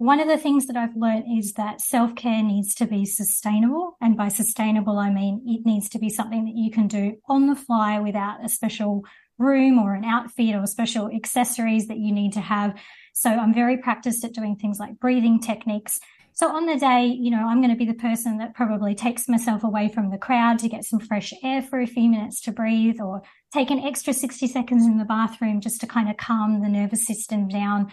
One 0.00 0.18
of 0.18 0.28
the 0.28 0.38
things 0.38 0.64
that 0.64 0.78
I've 0.78 0.96
learned 0.96 1.26
is 1.38 1.52
that 1.52 1.82
self 1.82 2.14
care 2.14 2.42
needs 2.42 2.74
to 2.76 2.86
be 2.86 3.04
sustainable. 3.04 3.98
And 4.00 4.16
by 4.16 4.28
sustainable, 4.28 4.96
I 4.96 5.10
mean 5.10 5.42
it 5.44 5.66
needs 5.66 5.90
to 5.90 5.98
be 5.98 6.08
something 6.08 6.46
that 6.46 6.56
you 6.56 6.70
can 6.70 6.88
do 6.88 7.18
on 7.28 7.48
the 7.48 7.54
fly 7.54 7.98
without 7.98 8.42
a 8.42 8.48
special 8.48 9.04
room 9.36 9.78
or 9.78 9.92
an 9.92 10.06
outfit 10.06 10.54
or 10.54 10.66
special 10.66 11.10
accessories 11.10 11.88
that 11.88 11.98
you 11.98 12.12
need 12.12 12.32
to 12.32 12.40
have. 12.40 12.80
So 13.12 13.28
I'm 13.28 13.52
very 13.52 13.76
practiced 13.76 14.24
at 14.24 14.32
doing 14.32 14.56
things 14.56 14.78
like 14.78 14.98
breathing 14.98 15.38
techniques. 15.38 16.00
So 16.32 16.48
on 16.48 16.64
the 16.64 16.78
day, 16.78 17.04
you 17.04 17.30
know, 17.30 17.46
I'm 17.46 17.60
going 17.60 17.68
to 17.68 17.76
be 17.76 17.84
the 17.84 17.92
person 17.92 18.38
that 18.38 18.54
probably 18.54 18.94
takes 18.94 19.28
myself 19.28 19.64
away 19.64 19.90
from 19.90 20.08
the 20.08 20.16
crowd 20.16 20.60
to 20.60 20.70
get 20.70 20.86
some 20.86 21.00
fresh 21.00 21.34
air 21.44 21.60
for 21.60 21.78
a 21.78 21.86
few 21.86 22.08
minutes 22.08 22.40
to 22.42 22.52
breathe 22.52 23.02
or 23.02 23.20
take 23.52 23.70
an 23.70 23.80
extra 23.80 24.14
60 24.14 24.46
seconds 24.46 24.86
in 24.86 24.96
the 24.96 25.04
bathroom 25.04 25.60
just 25.60 25.78
to 25.82 25.86
kind 25.86 26.08
of 26.08 26.16
calm 26.16 26.62
the 26.62 26.70
nervous 26.70 27.04
system 27.04 27.48
down 27.48 27.92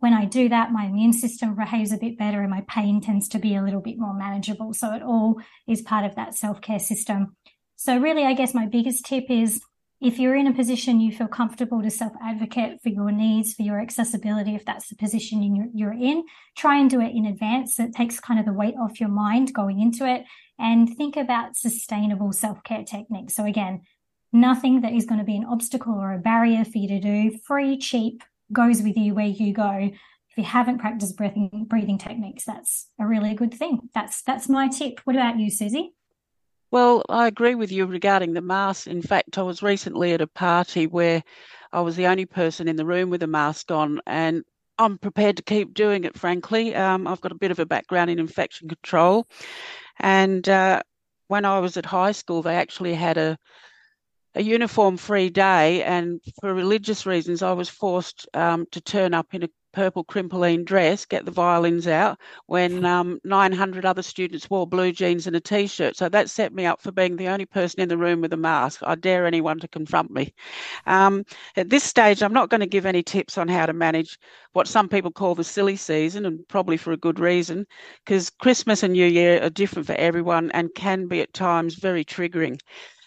when 0.00 0.14
I 0.14 0.24
do 0.24 0.48
that, 0.48 0.72
my 0.72 0.86
immune 0.86 1.12
system 1.12 1.54
behaves 1.54 1.92
a 1.92 1.98
bit 1.98 2.18
better 2.18 2.40
and 2.40 2.50
my 2.50 2.64
pain 2.68 3.00
tends 3.00 3.28
to 3.28 3.38
be 3.38 3.54
a 3.54 3.62
little 3.62 3.80
bit 3.80 3.98
more 3.98 4.14
manageable. 4.14 4.72
So 4.74 4.92
it 4.92 5.02
all 5.02 5.40
is 5.66 5.82
part 5.82 6.04
of 6.04 6.14
that 6.16 6.34
self 6.34 6.60
care 6.60 6.78
system. 6.78 7.36
So, 7.76 7.98
really, 7.98 8.24
I 8.24 8.34
guess 8.34 8.54
my 8.54 8.66
biggest 8.66 9.04
tip 9.04 9.24
is 9.28 9.60
if 10.00 10.18
you're 10.18 10.34
in 10.34 10.48
a 10.48 10.52
position 10.52 11.00
you 11.00 11.12
feel 11.12 11.28
comfortable 11.28 11.82
to 11.82 11.90
self 11.90 12.12
advocate 12.22 12.80
for 12.82 12.88
your 12.88 13.10
needs, 13.12 13.54
for 13.54 13.62
your 13.62 13.80
accessibility, 13.80 14.54
if 14.54 14.64
that's 14.64 14.88
the 14.88 14.96
position 14.96 15.70
you're 15.74 15.92
in, 15.92 16.24
try 16.56 16.78
and 16.78 16.90
do 16.90 17.00
it 17.00 17.14
in 17.14 17.26
advance. 17.26 17.76
So 17.76 17.84
it 17.84 17.94
takes 17.94 18.20
kind 18.20 18.40
of 18.40 18.46
the 18.46 18.52
weight 18.52 18.74
off 18.80 19.00
your 19.00 19.08
mind 19.08 19.54
going 19.54 19.80
into 19.80 20.06
it 20.08 20.24
and 20.58 20.88
think 20.96 21.16
about 21.16 21.56
sustainable 21.56 22.32
self 22.32 22.62
care 22.64 22.84
techniques. 22.84 23.34
So, 23.34 23.44
again, 23.44 23.82
nothing 24.32 24.80
that 24.80 24.92
is 24.92 25.06
going 25.06 25.20
to 25.20 25.24
be 25.24 25.36
an 25.36 25.44
obstacle 25.44 25.94
or 25.94 26.12
a 26.12 26.18
barrier 26.18 26.64
for 26.64 26.78
you 26.78 26.88
to 26.88 27.00
do, 27.00 27.38
free, 27.46 27.78
cheap, 27.78 28.22
goes 28.52 28.82
with 28.82 28.96
you 28.96 29.14
where 29.14 29.26
you 29.26 29.52
go. 29.52 29.90
If 30.30 30.38
you 30.38 30.44
haven't 30.44 30.78
practiced 30.78 31.16
breathing 31.16 31.66
breathing 31.68 31.98
techniques, 31.98 32.44
that's 32.44 32.88
a 32.98 33.06
really 33.06 33.34
good 33.34 33.52
thing. 33.52 33.90
That's 33.94 34.22
that's 34.22 34.48
my 34.48 34.68
tip. 34.68 35.00
What 35.04 35.16
about 35.16 35.38
you, 35.38 35.50
Susie? 35.50 35.94
Well, 36.70 37.02
I 37.10 37.26
agree 37.26 37.54
with 37.54 37.70
you 37.70 37.84
regarding 37.84 38.32
the 38.32 38.40
mask. 38.40 38.86
In 38.86 39.02
fact, 39.02 39.36
I 39.36 39.42
was 39.42 39.62
recently 39.62 40.12
at 40.12 40.22
a 40.22 40.26
party 40.26 40.86
where 40.86 41.22
I 41.70 41.80
was 41.82 41.96
the 41.96 42.06
only 42.06 42.24
person 42.24 42.66
in 42.66 42.76
the 42.76 42.86
room 42.86 43.10
with 43.10 43.22
a 43.22 43.26
mask 43.26 43.70
on, 43.70 44.00
and 44.06 44.42
I'm 44.78 44.96
prepared 44.96 45.36
to 45.36 45.42
keep 45.42 45.74
doing 45.74 46.04
it, 46.04 46.18
frankly. 46.18 46.74
Um, 46.74 47.06
I've 47.06 47.20
got 47.20 47.32
a 47.32 47.36
bit 47.36 47.50
of 47.50 47.58
a 47.58 47.66
background 47.66 48.10
in 48.10 48.18
infection 48.18 48.68
control. 48.68 49.26
And 50.00 50.48
uh, 50.48 50.82
when 51.28 51.44
I 51.44 51.58
was 51.58 51.76
at 51.76 51.86
high 51.86 52.12
school, 52.12 52.42
they 52.42 52.56
actually 52.56 52.94
had 52.94 53.18
a 53.18 53.38
a 54.34 54.42
uniform 54.42 54.96
free 54.96 55.28
day, 55.28 55.82
and 55.82 56.20
for 56.40 56.54
religious 56.54 57.06
reasons, 57.06 57.42
I 57.42 57.52
was 57.52 57.68
forced 57.68 58.26
um, 58.34 58.66
to 58.72 58.80
turn 58.80 59.14
up 59.14 59.34
in 59.34 59.42
a 59.42 59.48
purple 59.72 60.04
crimplene 60.04 60.64
dress, 60.64 61.04
get 61.06 61.24
the 61.24 61.30
violins 61.30 61.86
out, 61.86 62.18
when 62.46 62.84
um, 62.84 63.18
900 63.24 63.84
other 63.84 64.02
students 64.02 64.48
wore 64.48 64.66
blue 64.66 64.92
jeans 64.92 65.26
and 65.26 65.36
a 65.36 65.40
t 65.40 65.66
shirt. 65.66 65.96
So 65.96 66.08
that 66.08 66.30
set 66.30 66.52
me 66.54 66.66
up 66.66 66.80
for 66.80 66.92
being 66.92 67.16
the 67.16 67.28
only 67.28 67.46
person 67.46 67.80
in 67.80 67.88
the 67.88 67.98
room 67.98 68.20
with 68.20 68.32
a 68.32 68.36
mask. 68.36 68.80
I 68.84 68.94
dare 68.94 69.26
anyone 69.26 69.58
to 69.60 69.68
confront 69.68 70.10
me. 70.10 70.32
Um, 70.86 71.24
at 71.56 71.70
this 71.70 71.84
stage, 71.84 72.22
I'm 72.22 72.32
not 72.32 72.50
going 72.50 72.60
to 72.60 72.66
give 72.66 72.86
any 72.86 73.02
tips 73.02 73.38
on 73.38 73.48
how 73.48 73.66
to 73.66 73.72
manage 73.72 74.18
what 74.52 74.68
some 74.68 74.88
people 74.88 75.10
call 75.10 75.34
the 75.34 75.44
silly 75.44 75.76
season, 75.76 76.26
and 76.26 76.46
probably 76.48 76.76
for 76.76 76.92
a 76.92 76.96
good 76.96 77.18
reason, 77.18 77.66
because 78.04 78.30
Christmas 78.30 78.82
and 78.82 78.92
New 78.92 79.06
Year 79.06 79.42
are 79.42 79.50
different 79.50 79.86
for 79.86 79.94
everyone 79.94 80.50
and 80.52 80.74
can 80.74 81.06
be 81.06 81.20
at 81.20 81.32
times 81.34 81.74
very 81.74 82.04
triggering. 82.04 82.58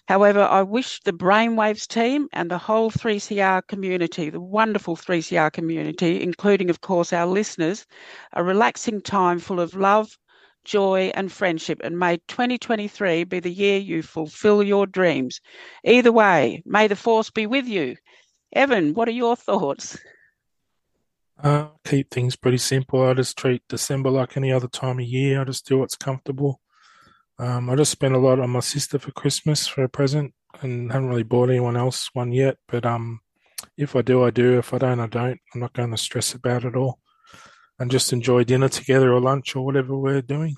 However, 0.08 0.42
I 0.42 0.62
wish 0.62 1.00
the 1.02 1.14
Brainwaves 1.14 1.88
team 1.88 2.28
and 2.32 2.52
the 2.52 2.60
whole 2.60 2.92
3CR 2.92 3.64
community, 3.68 4.30
the 4.30 4.40
wonderful 4.40 4.96
3CR 4.96 5.52
community, 5.52 6.22
including, 6.22 6.70
of 6.70 6.82
course, 6.82 7.12
our 7.12 7.26
listeners, 7.26 7.88
a 8.34 8.44
relaxing 8.44 9.02
time 9.02 9.40
full 9.40 9.60
of 9.60 9.74
love, 9.74 10.16
joy, 10.64 11.12
and 11.16 11.32
friendship. 11.32 11.82
And 11.84 11.98
may 11.98 12.18
2023 12.28 13.24
be 13.24 13.40
the 13.40 13.52
year 13.52 13.80
you 13.80 14.04
fulfill 14.04 14.62
your 14.62 14.86
dreams. 14.86 15.42
Either 15.84 16.12
way, 16.12 16.62
may 16.66 16.88
the 16.88 16.96
force 16.96 17.32
be 17.32 17.48
with 17.48 17.66
you. 17.66 17.96
Evan, 18.54 18.94
what 18.94 19.08
are 19.08 19.12
your 19.12 19.36
thoughts? 19.36 19.98
Uh, 21.42 21.68
keep 21.84 22.12
things 22.12 22.36
pretty 22.36 22.58
simple. 22.58 23.02
I 23.02 23.14
just 23.14 23.38
treat 23.38 23.64
December 23.68 24.10
like 24.10 24.38
any 24.38 24.52
other 24.52 24.68
time 24.68 25.00
of 25.00 25.06
year. 25.06 25.42
I 25.42 25.44
just 25.46 25.68
do 25.68 25.80
what's 25.80 25.96
comfortable. 25.96 26.62
Um, 27.38 27.70
I 27.70 27.75
just 27.75 27.92
spent 27.92 28.15
a 28.15 28.20
lot 28.20 28.39
on 28.39 28.50
my 28.50 28.62
sister 28.62 28.98
for 28.98 29.12
Christmas 29.12 29.68
for 29.68 29.84
a 29.84 29.89
present, 29.89 30.34
and 30.62 30.92
haven't 30.92 31.10
really 31.10 31.24
bought 31.24 31.50
anyone 31.50 31.75
else 31.75 32.10
one 32.13 32.32
yet. 32.32 32.58
But 32.68 32.86
um, 32.86 33.20
if 33.77 33.96
I 33.96 34.01
do, 34.01 34.24
I 34.24 34.30
do. 34.30 34.58
If 34.58 34.74
I 34.74 34.77
don't, 34.77 35.00
I 35.00 35.08
don't. 35.08 35.39
I'm 35.54 35.60
not 35.60 35.74
going 35.74 35.92
to 35.92 35.98
stress 35.98 36.34
about 36.34 36.63
it 36.63 36.75
all, 36.75 37.00
and 37.77 37.92
just 37.92 38.13
enjoy 38.13 38.44
dinner 38.46 38.70
together 38.70 39.12
or 39.12 39.20
lunch 39.20 39.56
or 39.56 39.65
whatever 39.65 39.98
we're 39.98 40.22
doing. 40.22 40.56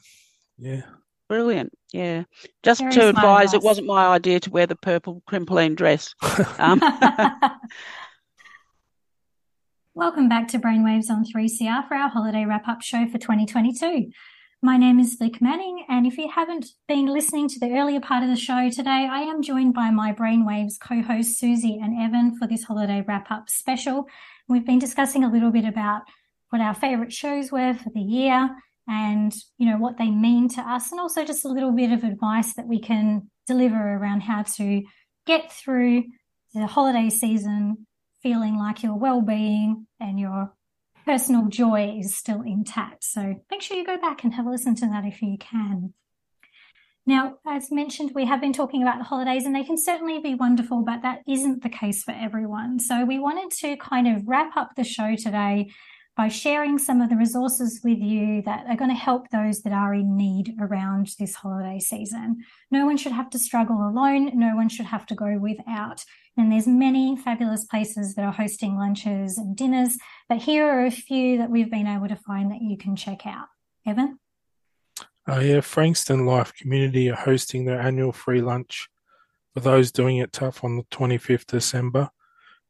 Yeah. 0.58 0.82
Brilliant. 1.30 1.74
Yeah. 1.92 2.24
Just 2.64 2.80
Very 2.80 2.94
to 2.94 3.10
advise, 3.10 3.54
it 3.54 3.62
wasn't 3.62 3.88
my 3.88 4.08
idea 4.08 4.40
to 4.42 4.50
wear 4.50 4.66
the 4.66 4.78
purple 4.78 5.22
crimplene 5.30 5.76
dress. 5.76 6.14
Um. 6.58 6.82
Welcome 9.94 10.30
back 10.30 10.50
to 10.50 10.60
Brainwaves 10.60 11.10
on 11.10 11.26
3CR 11.26 11.88
for 11.88 11.96
our 11.96 12.08
holiday 12.08 12.46
wrap 12.46 12.68
up 12.68 12.84
show 12.84 13.08
for 13.08 13.18
2022. 13.18 14.12
My 14.64 14.76
name 14.76 15.00
is 15.00 15.14
Flick 15.14 15.40
Manning, 15.40 15.86
and 15.88 16.08
if 16.08 16.18
you 16.18 16.30
haven't 16.34 16.66
been 16.88 17.06
listening 17.06 17.48
to 17.48 17.60
the 17.60 17.74
earlier 17.74 18.00
part 18.00 18.24
of 18.24 18.30
the 18.30 18.36
show 18.36 18.72
today, 18.72 19.08
I 19.10 19.20
am 19.20 19.44
joined 19.44 19.76
by 19.76 19.92
my 19.92 20.12
Brainwaves 20.12 20.80
co 20.82 21.04
hosts 21.04 21.38
Susie 21.38 21.80
and 21.80 22.02
Evan 22.02 22.36
for 22.36 22.48
this 22.48 22.64
holiday 22.64 23.04
wrap 23.08 23.30
up 23.30 23.52
special. 23.52 24.08
We've 24.48 24.66
been 24.66 24.80
discussing 24.80 25.24
a 25.24 25.32
little 25.32 25.52
bit 25.52 25.64
about 25.64 26.02
what 26.50 26.60
our 26.60 26.74
favourite 26.74 27.14
shows 27.14 27.52
were 27.52 27.76
for 27.76 27.92
the 27.94 28.02
year 28.02 28.50
and, 28.88 29.32
you 29.60 29.70
know, 29.70 29.78
what 29.78 30.00
they 30.00 30.10
mean 30.10 30.50
to 30.50 30.62
us, 30.62 30.90
and 30.92 31.00
also 31.00 31.24
just 31.24 31.46
a 31.46 31.50
little 31.50 31.72
bit 31.72 31.92
of 31.92 32.04
advice 32.04 32.56
that 32.56 32.68
we 32.68 32.80
can 32.80 33.30
deliver 33.46 33.76
around 33.76 34.22
how 34.22 34.42
to 34.42 34.82
get 35.28 35.52
through 35.52 36.04
the 36.56 36.66
holiday 36.66 37.12
season 37.12 37.86
feeling 38.24 38.58
like 38.58 38.82
your 38.82 38.98
well-being 38.98 39.86
and 40.00 40.20
your 40.20 40.52
personal 41.08 41.48
joy 41.48 41.98
is 41.98 42.18
still 42.18 42.42
intact. 42.42 43.02
So 43.06 43.36
make 43.50 43.62
sure 43.62 43.78
you 43.78 43.86
go 43.86 43.98
back 43.98 44.26
and 44.26 44.34
have 44.34 44.46
a 44.46 44.50
listen 44.50 44.76
to 44.76 44.88
that 44.88 45.06
if 45.06 45.22
you 45.22 45.38
can. 45.40 45.94
Now, 47.06 47.38
as 47.48 47.72
mentioned, 47.72 48.12
we 48.14 48.26
have 48.26 48.42
been 48.42 48.52
talking 48.52 48.82
about 48.82 48.98
the 48.98 49.06
holidays 49.06 49.46
and 49.46 49.56
they 49.56 49.64
can 49.64 49.78
certainly 49.78 50.20
be 50.20 50.36
wonderful, 50.36 50.84
but 50.84 51.04
that 51.04 51.22
isn't 51.26 51.64
the 51.64 51.70
case 51.70 52.04
for 52.04 52.12
everyone. 52.12 52.80
So 52.80 53.06
we 53.06 53.20
wanted 53.20 53.52
to 53.60 53.78
kind 53.78 54.10
of 54.10 54.28
wrap 54.28 54.58
up 54.58 54.72
the 54.76 54.84
show 54.84 55.16
today 55.16 55.72
by 56.18 56.28
sharing 56.28 56.80
some 56.80 57.00
of 57.00 57.12
the 57.12 57.16
resources 57.16 57.80
with 57.84 58.00
you 58.00 58.42
that 58.42 58.66
are 58.68 58.76
going 58.76 58.90
to 58.90 58.96
help 58.96 59.30
those 59.30 59.62
that 59.62 59.72
are 59.72 59.94
in 59.94 60.18
need 60.18 60.56
around 60.60 61.12
this 61.20 61.36
holiday 61.36 61.80
season. 61.80 62.44
No 62.72 62.88
one 62.88 62.98
should 62.98 63.12
have 63.12 63.30
to 63.30 63.40
struggle 63.40 63.88
alone. 63.88 64.32
No 64.38 64.56
one 64.56 64.68
should 64.68 64.88
have 64.88 65.06
to 65.06 65.16
go 65.16 65.38
without. 65.38 66.04
And 66.36 66.52
there's 66.52 66.66
many 66.66 67.16
fabulous 67.16 67.66
places 67.66 68.16
that 68.16 68.26
are 68.26 68.32
hosting 68.32 68.78
lunches 68.78 69.38
and 69.38 69.56
dinners, 69.56 69.98
but 70.28 70.40
here 70.40 70.68
are 70.68 70.86
a 70.86 70.92
few 70.92 71.38
that 71.38 71.52
we've 71.52 71.70
been 71.70 71.88
able 71.88 72.08
to 72.08 72.16
find 72.16 72.52
that 72.52 72.64
you 72.64 72.78
can 72.78 72.96
check 72.96 73.28
out. 73.28 73.48
Evan? 73.86 74.20
Uh, 75.30 75.40
yeah, 75.40 75.62
Frankston 75.62 76.26
Life 76.26 76.54
Community 76.56 77.12
are 77.12 77.16
hosting 77.16 77.66
their 77.66 77.80
annual 77.80 78.12
free 78.12 78.42
lunch 78.42 78.90
for 79.54 79.60
those 79.60 79.92
doing 79.92 80.18
it 80.18 80.34
tough 80.34 80.64
on 80.64 80.78
the 80.78 80.84
25th 80.84 81.46
December. 81.46 82.10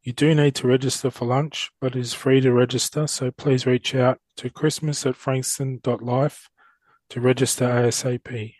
You 0.02 0.12
do 0.12 0.34
need 0.34 0.54
to 0.56 0.66
register 0.66 1.10
for 1.10 1.26
lunch, 1.26 1.70
but 1.80 1.96
it 1.96 2.00
is 2.00 2.14
free 2.14 2.40
to 2.40 2.52
register, 2.52 3.06
so 3.06 3.30
please 3.30 3.66
reach 3.66 3.94
out 3.94 4.18
to 4.36 4.48
christmas 4.48 5.04
at 5.04 5.16
frankston.life 5.16 6.48
to 7.10 7.20
register 7.20 7.66
ASAP. 7.66 8.54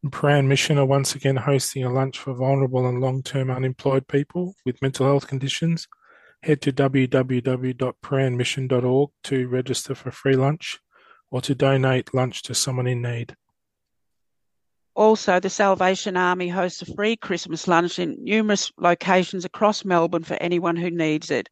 Prahran 0.06 0.46
Mission 0.46 0.78
are 0.78 0.86
once 0.86 1.14
again 1.14 1.36
hosting 1.36 1.84
a 1.84 1.92
lunch 1.92 2.18
for 2.18 2.32
vulnerable 2.32 2.88
and 2.88 3.02
long-term 3.02 3.50
unemployed 3.50 4.08
people 4.08 4.54
with 4.64 4.80
mental 4.80 5.04
health 5.04 5.26
conditions. 5.26 5.86
Head 6.42 6.62
to 6.62 6.72
www.prahranmission.org 6.72 9.10
to 9.24 9.48
register 9.48 9.94
for 9.94 10.10
free 10.10 10.36
lunch 10.36 10.78
or 11.30 11.42
to 11.42 11.54
donate 11.54 12.14
lunch 12.14 12.42
to 12.44 12.54
someone 12.54 12.86
in 12.86 13.02
need. 13.02 13.36
Also, 14.96 15.38
the 15.38 15.48
Salvation 15.48 16.16
Army 16.16 16.48
hosts 16.48 16.82
a 16.82 16.94
free 16.94 17.16
Christmas 17.16 17.68
lunch 17.68 17.98
in 17.98 18.16
numerous 18.24 18.72
locations 18.76 19.44
across 19.44 19.84
Melbourne 19.84 20.24
for 20.24 20.34
anyone 20.34 20.76
who 20.76 20.90
needs 20.90 21.30
it. 21.30 21.48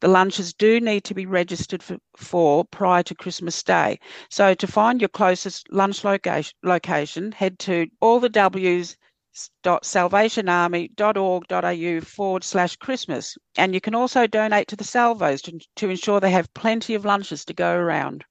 The 0.00 0.08
lunches 0.08 0.52
do 0.52 0.78
need 0.78 1.02
to 1.04 1.14
be 1.14 1.24
registered 1.24 1.82
for, 1.82 1.96
for 2.16 2.66
prior 2.66 3.02
to 3.04 3.14
Christmas 3.14 3.62
Day. 3.62 3.98
So, 4.28 4.52
to 4.54 4.66
find 4.66 5.00
your 5.00 5.08
closest 5.08 5.72
lunch 5.72 6.04
location, 6.04 6.52
location 6.62 7.32
head 7.32 7.58
to 7.60 7.86
all 8.00 8.20
the 8.20 8.28
W's 8.28 8.98
salvationarmy.org.au 9.34 12.00
forward 12.02 12.44
slash 12.44 12.76
Christmas. 12.76 13.38
And 13.56 13.72
you 13.72 13.80
can 13.80 13.94
also 13.94 14.26
donate 14.26 14.68
to 14.68 14.76
the 14.76 14.84
Salvos 14.84 15.40
to, 15.42 15.58
to 15.76 15.88
ensure 15.88 16.20
they 16.20 16.30
have 16.30 16.52
plenty 16.52 16.94
of 16.94 17.06
lunches 17.06 17.46
to 17.46 17.54
go 17.54 17.74
around. 17.74 18.26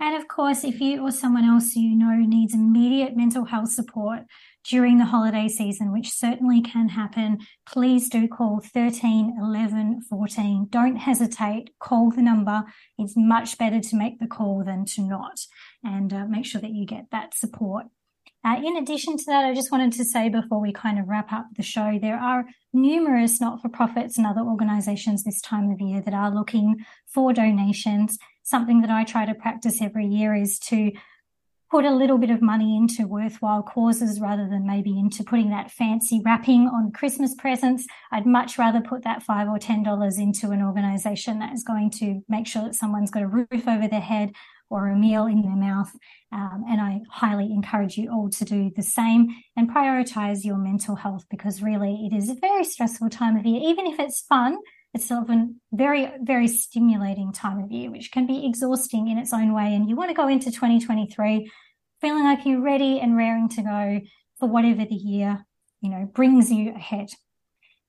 And 0.00 0.16
of 0.16 0.28
course, 0.28 0.64
if 0.64 0.80
you 0.80 1.02
or 1.02 1.12
someone 1.12 1.44
else 1.44 1.76
you 1.76 1.96
know 1.96 2.16
needs 2.16 2.52
immediate 2.52 3.16
mental 3.16 3.44
health 3.44 3.70
support 3.70 4.22
during 4.68 4.98
the 4.98 5.04
holiday 5.04 5.46
season, 5.46 5.92
which 5.92 6.10
certainly 6.10 6.60
can 6.60 6.88
happen, 6.88 7.38
please 7.66 8.08
do 8.08 8.26
call 8.26 8.60
13 8.60 9.36
11 9.38 10.02
14. 10.08 10.66
Don't 10.70 10.96
hesitate, 10.96 11.70
call 11.78 12.10
the 12.10 12.22
number. 12.22 12.64
It's 12.98 13.14
much 13.16 13.56
better 13.56 13.80
to 13.80 13.96
make 13.96 14.18
the 14.18 14.26
call 14.26 14.64
than 14.64 14.84
to 14.86 15.02
not, 15.02 15.40
and 15.84 16.12
uh, 16.12 16.26
make 16.26 16.46
sure 16.46 16.60
that 16.60 16.74
you 16.74 16.86
get 16.86 17.06
that 17.12 17.34
support. 17.34 17.86
Uh, 18.44 18.60
in 18.62 18.76
addition 18.76 19.16
to 19.16 19.24
that, 19.26 19.44
I 19.46 19.54
just 19.54 19.72
wanted 19.72 19.92
to 19.94 20.04
say 20.04 20.28
before 20.28 20.60
we 20.60 20.72
kind 20.72 20.98
of 20.98 21.08
wrap 21.08 21.32
up 21.32 21.46
the 21.56 21.62
show, 21.62 21.98
there 22.00 22.18
are 22.18 22.44
numerous 22.72 23.40
not 23.40 23.62
for 23.62 23.70
profits 23.70 24.18
and 24.18 24.26
other 24.26 24.42
organizations 24.42 25.24
this 25.24 25.40
time 25.40 25.70
of 25.70 25.80
year 25.80 26.02
that 26.02 26.12
are 26.12 26.30
looking 26.30 26.84
for 27.06 27.32
donations 27.32 28.18
something 28.44 28.82
that 28.82 28.90
I 28.90 29.04
try 29.04 29.24
to 29.24 29.34
practice 29.34 29.82
every 29.82 30.06
year 30.06 30.34
is 30.34 30.58
to 30.60 30.92
put 31.70 31.84
a 31.84 31.94
little 31.94 32.18
bit 32.18 32.30
of 32.30 32.40
money 32.40 32.76
into 32.76 33.08
worthwhile 33.08 33.62
causes 33.62 34.20
rather 34.20 34.48
than 34.48 34.66
maybe 34.66 34.96
into 34.96 35.24
putting 35.24 35.50
that 35.50 35.72
fancy 35.72 36.20
wrapping 36.24 36.68
on 36.68 36.92
Christmas 36.92 37.34
presents. 37.34 37.86
I'd 38.12 38.26
much 38.26 38.58
rather 38.58 38.80
put 38.80 39.02
that 39.02 39.22
five 39.22 39.48
or 39.48 39.58
ten 39.58 39.82
dollars 39.82 40.18
into 40.18 40.50
an 40.50 40.62
organization 40.62 41.40
that 41.40 41.52
is 41.52 41.64
going 41.64 41.90
to 41.92 42.22
make 42.28 42.46
sure 42.46 42.62
that 42.62 42.76
someone's 42.76 43.10
got 43.10 43.24
a 43.24 43.26
roof 43.26 43.66
over 43.66 43.88
their 43.88 44.00
head 44.00 44.34
or 44.70 44.88
a 44.88 44.96
meal 44.96 45.26
in 45.26 45.42
their 45.42 45.56
mouth. 45.56 45.90
Um, 46.32 46.64
and 46.68 46.80
I 46.80 47.00
highly 47.10 47.52
encourage 47.52 47.96
you 47.96 48.10
all 48.10 48.30
to 48.30 48.44
do 48.44 48.70
the 48.74 48.82
same 48.82 49.28
and 49.56 49.70
prioritize 49.70 50.44
your 50.44 50.56
mental 50.56 50.96
health 50.96 51.26
because 51.30 51.62
really 51.62 52.08
it 52.10 52.16
is 52.16 52.28
a 52.28 52.34
very 52.34 52.64
stressful 52.64 53.10
time 53.10 53.36
of 53.36 53.46
year. 53.46 53.60
Even 53.62 53.86
if 53.86 54.00
it's 54.00 54.22
fun, 54.22 54.56
it's 54.94 55.10
often 55.10 55.60
very, 55.72 56.10
very 56.22 56.46
stimulating 56.46 57.32
time 57.32 57.58
of 57.58 57.72
year, 57.72 57.90
which 57.90 58.12
can 58.12 58.26
be 58.26 58.46
exhausting 58.46 59.08
in 59.08 59.18
its 59.18 59.32
own 59.32 59.52
way. 59.52 59.74
And 59.74 59.88
you 59.88 59.96
want 59.96 60.10
to 60.10 60.14
go 60.14 60.28
into 60.28 60.52
2023 60.52 61.50
feeling 62.00 62.24
like 62.24 62.46
you're 62.46 62.60
ready 62.60 63.00
and 63.00 63.16
raring 63.16 63.48
to 63.48 63.62
go 63.62 64.00
for 64.38 64.48
whatever 64.48 64.84
the 64.84 64.94
year, 64.94 65.44
you 65.80 65.90
know, 65.90 66.08
brings 66.14 66.50
you 66.50 66.74
ahead. 66.74 67.08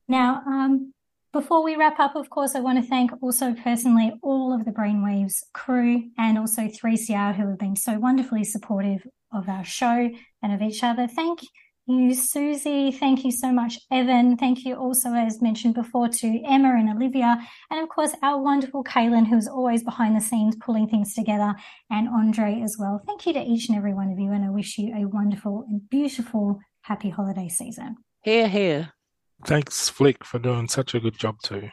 Now, 0.08 0.42
um, 0.48 0.94
before 1.36 1.62
we 1.62 1.76
wrap 1.76 2.00
up, 2.00 2.16
of 2.16 2.30
course, 2.30 2.56
I 2.56 2.62
want 2.62 2.82
to 2.82 2.90
thank 2.90 3.12
also 3.22 3.54
personally 3.62 4.14
all 4.24 4.54
of 4.54 4.64
the 4.64 4.72
Brainwaves 4.72 5.44
crew 5.54 6.04
and 6.18 6.38
also 6.38 6.62
3CR 6.62 7.36
who 7.36 7.50
have 7.50 7.60
been 7.60 7.76
so 7.76 8.00
wonderfully 8.00 8.46
supportive 8.46 9.06
of 9.34 9.50
our 9.50 9.66
show 9.66 10.10
and 10.42 10.54
of 10.54 10.62
each 10.62 10.82
other. 10.82 11.08
Thank 11.08 11.42
you, 11.88 12.14
Susie. 12.14 12.90
Thank 12.90 13.26
you 13.26 13.34
so 13.34 13.52
much, 13.52 13.78
Evan. 13.92 14.38
Thank 14.38 14.64
you 14.64 14.76
also, 14.76 15.10
as 15.12 15.42
mentioned 15.42 15.74
before, 15.74 16.08
to 16.08 16.42
Emma 16.48 16.70
and 16.70 16.90
Olivia. 16.90 17.38
And 17.70 17.84
of 17.84 17.90
course, 17.90 18.16
our 18.24 18.42
wonderful 18.42 18.86
Kaylin, 18.86 19.28
who's 19.28 19.50
always 19.50 19.84
behind 19.84 20.16
the 20.16 20.22
scenes 20.22 20.56
pulling 20.56 20.88
things 20.88 21.14
together, 21.14 21.54
and 21.92 22.08
Andre 22.08 22.62
as 22.64 22.78
well. 22.80 23.02
Thank 23.06 23.28
you 23.28 23.34
to 23.34 23.44
each 23.44 23.68
and 23.68 23.78
every 23.78 23.94
one 23.94 24.10
of 24.10 24.18
you. 24.18 24.32
And 24.32 24.46
I 24.46 24.52
wish 24.52 24.78
you 24.78 24.96
a 24.96 25.06
wonderful 25.06 25.66
and 25.68 25.82
beautiful, 25.90 26.62
happy 26.84 27.10
holiday 27.10 27.50
season. 27.50 27.98
Hear, 28.22 28.48
hear. 28.48 28.95
Thanks, 29.44 29.90
Flick, 29.90 30.24
for 30.24 30.40
doing 30.40 30.68
such 30.68 30.96
a 30.96 31.00
good 31.00 31.18
job 31.18 31.42
too. 31.42 31.70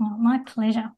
Oh, 0.00 0.16
my 0.18 0.38
pleasure. 0.38 0.92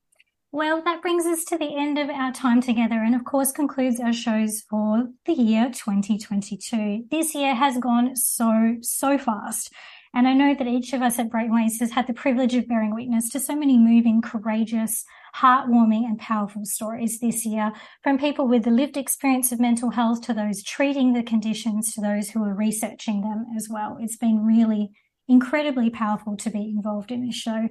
Well, 0.53 0.83
that 0.85 1.03
brings 1.03 1.27
us 1.27 1.45
to 1.47 1.59
the 1.59 1.77
end 1.77 1.99
of 1.99 2.09
our 2.09 2.31
time 2.31 2.61
together 2.61 3.03
and, 3.03 3.15
of 3.15 3.25
course, 3.25 3.51
concludes 3.51 3.99
our 3.99 4.13
shows 4.13 4.63
for 4.71 5.09
the 5.27 5.33
year 5.33 5.67
2022. 5.67 7.07
This 7.11 7.35
year 7.35 7.57
has 7.57 7.77
gone 7.79 8.15
so, 8.15 8.77
so 8.81 9.19
fast. 9.19 9.73
And 10.15 10.29
I 10.29 10.33
know 10.33 10.55
that 10.55 10.69
each 10.69 10.93
of 10.93 11.03
us 11.03 11.19
at 11.19 11.29
Brainwaves 11.29 11.81
has 11.81 11.91
had 11.91 12.07
the 12.07 12.15
privilege 12.15 12.55
of 12.55 12.69
bearing 12.69 12.95
witness 12.95 13.31
to 13.31 13.41
so 13.41 13.57
many 13.57 13.77
moving, 13.77 14.23
courageous, 14.23 15.05
heartwarming, 15.35 16.05
and 16.05 16.21
powerful 16.21 16.65
stories 16.65 17.19
this 17.19 17.45
year 17.45 17.73
from 18.05 18.17
people 18.17 18.47
with 18.47 18.63
the 18.63 18.71
lived 18.71 18.97
experience 18.97 19.51
of 19.51 19.59
mental 19.59 19.91
health 19.91 20.23
to 20.23 20.35
those 20.35 20.63
treating 20.63 21.15
the 21.15 21.25
conditions 21.25 21.93
to 21.95 22.01
those 22.01 22.31
who 22.31 22.45
are 22.45 22.55
researching 22.55 23.23
them 23.23 23.47
as 23.57 23.69
well. 23.69 23.99
It's 24.01 24.17
been 24.17 24.45
really 24.45 24.93
incredibly 25.29 25.91
powerful 25.91 26.37
to 26.39 26.51
be 26.51 26.71
involved 26.71 27.11
in 27.11 27.27
this 27.27 27.35
show. 27.35 27.69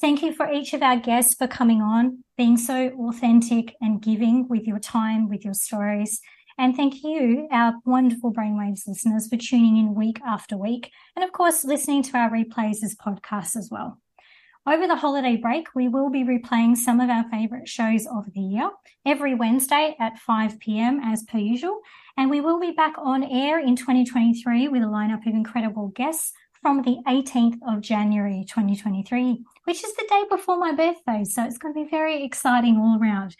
Thank 0.00 0.22
you 0.22 0.32
for 0.32 0.50
each 0.50 0.74
of 0.74 0.82
our 0.82 0.96
guests 0.96 1.34
for 1.34 1.48
coming 1.48 1.82
on, 1.82 2.24
being 2.36 2.56
so 2.56 2.90
authentic 3.08 3.74
and 3.80 4.00
giving 4.00 4.46
with 4.48 4.62
your 4.62 4.78
time, 4.78 5.28
with 5.28 5.44
your 5.44 5.54
stories. 5.54 6.20
And 6.56 6.76
thank 6.76 7.02
you, 7.02 7.48
our 7.52 7.74
wonderful 7.84 8.32
Brainwaves 8.32 8.86
listeners, 8.86 9.28
for 9.28 9.36
tuning 9.36 9.76
in 9.76 9.94
week 9.94 10.20
after 10.26 10.56
week. 10.56 10.90
And 11.14 11.24
of 11.24 11.32
course, 11.32 11.64
listening 11.64 12.02
to 12.04 12.16
our 12.16 12.30
replays 12.30 12.82
as 12.82 12.96
podcasts 12.96 13.56
as 13.56 13.68
well. 13.70 14.00
Over 14.66 14.86
the 14.86 14.96
holiday 14.96 15.36
break, 15.36 15.68
we 15.74 15.88
will 15.88 16.10
be 16.10 16.24
replaying 16.24 16.76
some 16.76 17.00
of 17.00 17.08
our 17.08 17.24
favourite 17.30 17.66
shows 17.66 18.06
of 18.06 18.24
the 18.34 18.40
year 18.40 18.70
every 19.06 19.34
Wednesday 19.34 19.96
at 19.98 20.18
5 20.18 20.58
pm 20.58 21.00
as 21.02 21.22
per 21.22 21.38
usual. 21.38 21.80
And 22.18 22.28
we 22.28 22.40
will 22.40 22.60
be 22.60 22.72
back 22.72 22.94
on 22.98 23.22
air 23.22 23.58
in 23.58 23.76
2023 23.76 24.68
with 24.68 24.82
a 24.82 24.86
lineup 24.86 25.26
of 25.26 25.32
incredible 25.32 25.88
guests 25.88 26.32
from 26.60 26.82
the 26.82 26.98
18th 27.06 27.58
of 27.66 27.80
January 27.80 28.44
2023, 28.48 29.44
which 29.64 29.84
is 29.84 29.94
the 29.94 30.06
day 30.08 30.24
before 30.28 30.58
my 30.58 30.72
birthday. 30.72 31.24
So 31.24 31.44
it's 31.44 31.58
going 31.58 31.74
to 31.74 31.84
be 31.84 31.90
very 31.90 32.24
exciting 32.24 32.76
all 32.76 32.98
around. 33.00 33.36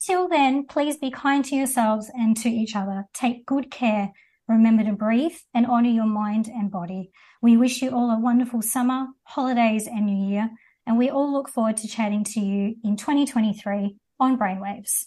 Till 0.00 0.28
then, 0.28 0.66
please 0.66 0.96
be 0.96 1.10
kind 1.10 1.44
to 1.44 1.54
yourselves 1.54 2.10
and 2.14 2.36
to 2.38 2.48
each 2.48 2.74
other. 2.74 3.04
Take 3.14 3.46
good 3.46 3.70
care. 3.70 4.12
Remember 4.48 4.84
to 4.84 4.92
breathe 4.92 5.36
and 5.54 5.66
honor 5.66 5.90
your 5.90 6.06
mind 6.06 6.48
and 6.48 6.70
body. 6.70 7.10
We 7.40 7.56
wish 7.56 7.82
you 7.82 7.90
all 7.90 8.10
a 8.10 8.18
wonderful 8.18 8.62
summer, 8.62 9.06
holidays, 9.24 9.86
and 9.86 10.06
new 10.06 10.28
year. 10.28 10.50
And 10.86 10.98
we 10.98 11.10
all 11.10 11.32
look 11.32 11.48
forward 11.48 11.76
to 11.78 11.88
chatting 11.88 12.24
to 12.24 12.40
you 12.40 12.74
in 12.82 12.96
2023 12.96 13.96
on 14.18 14.36
Brainwaves. 14.38 15.06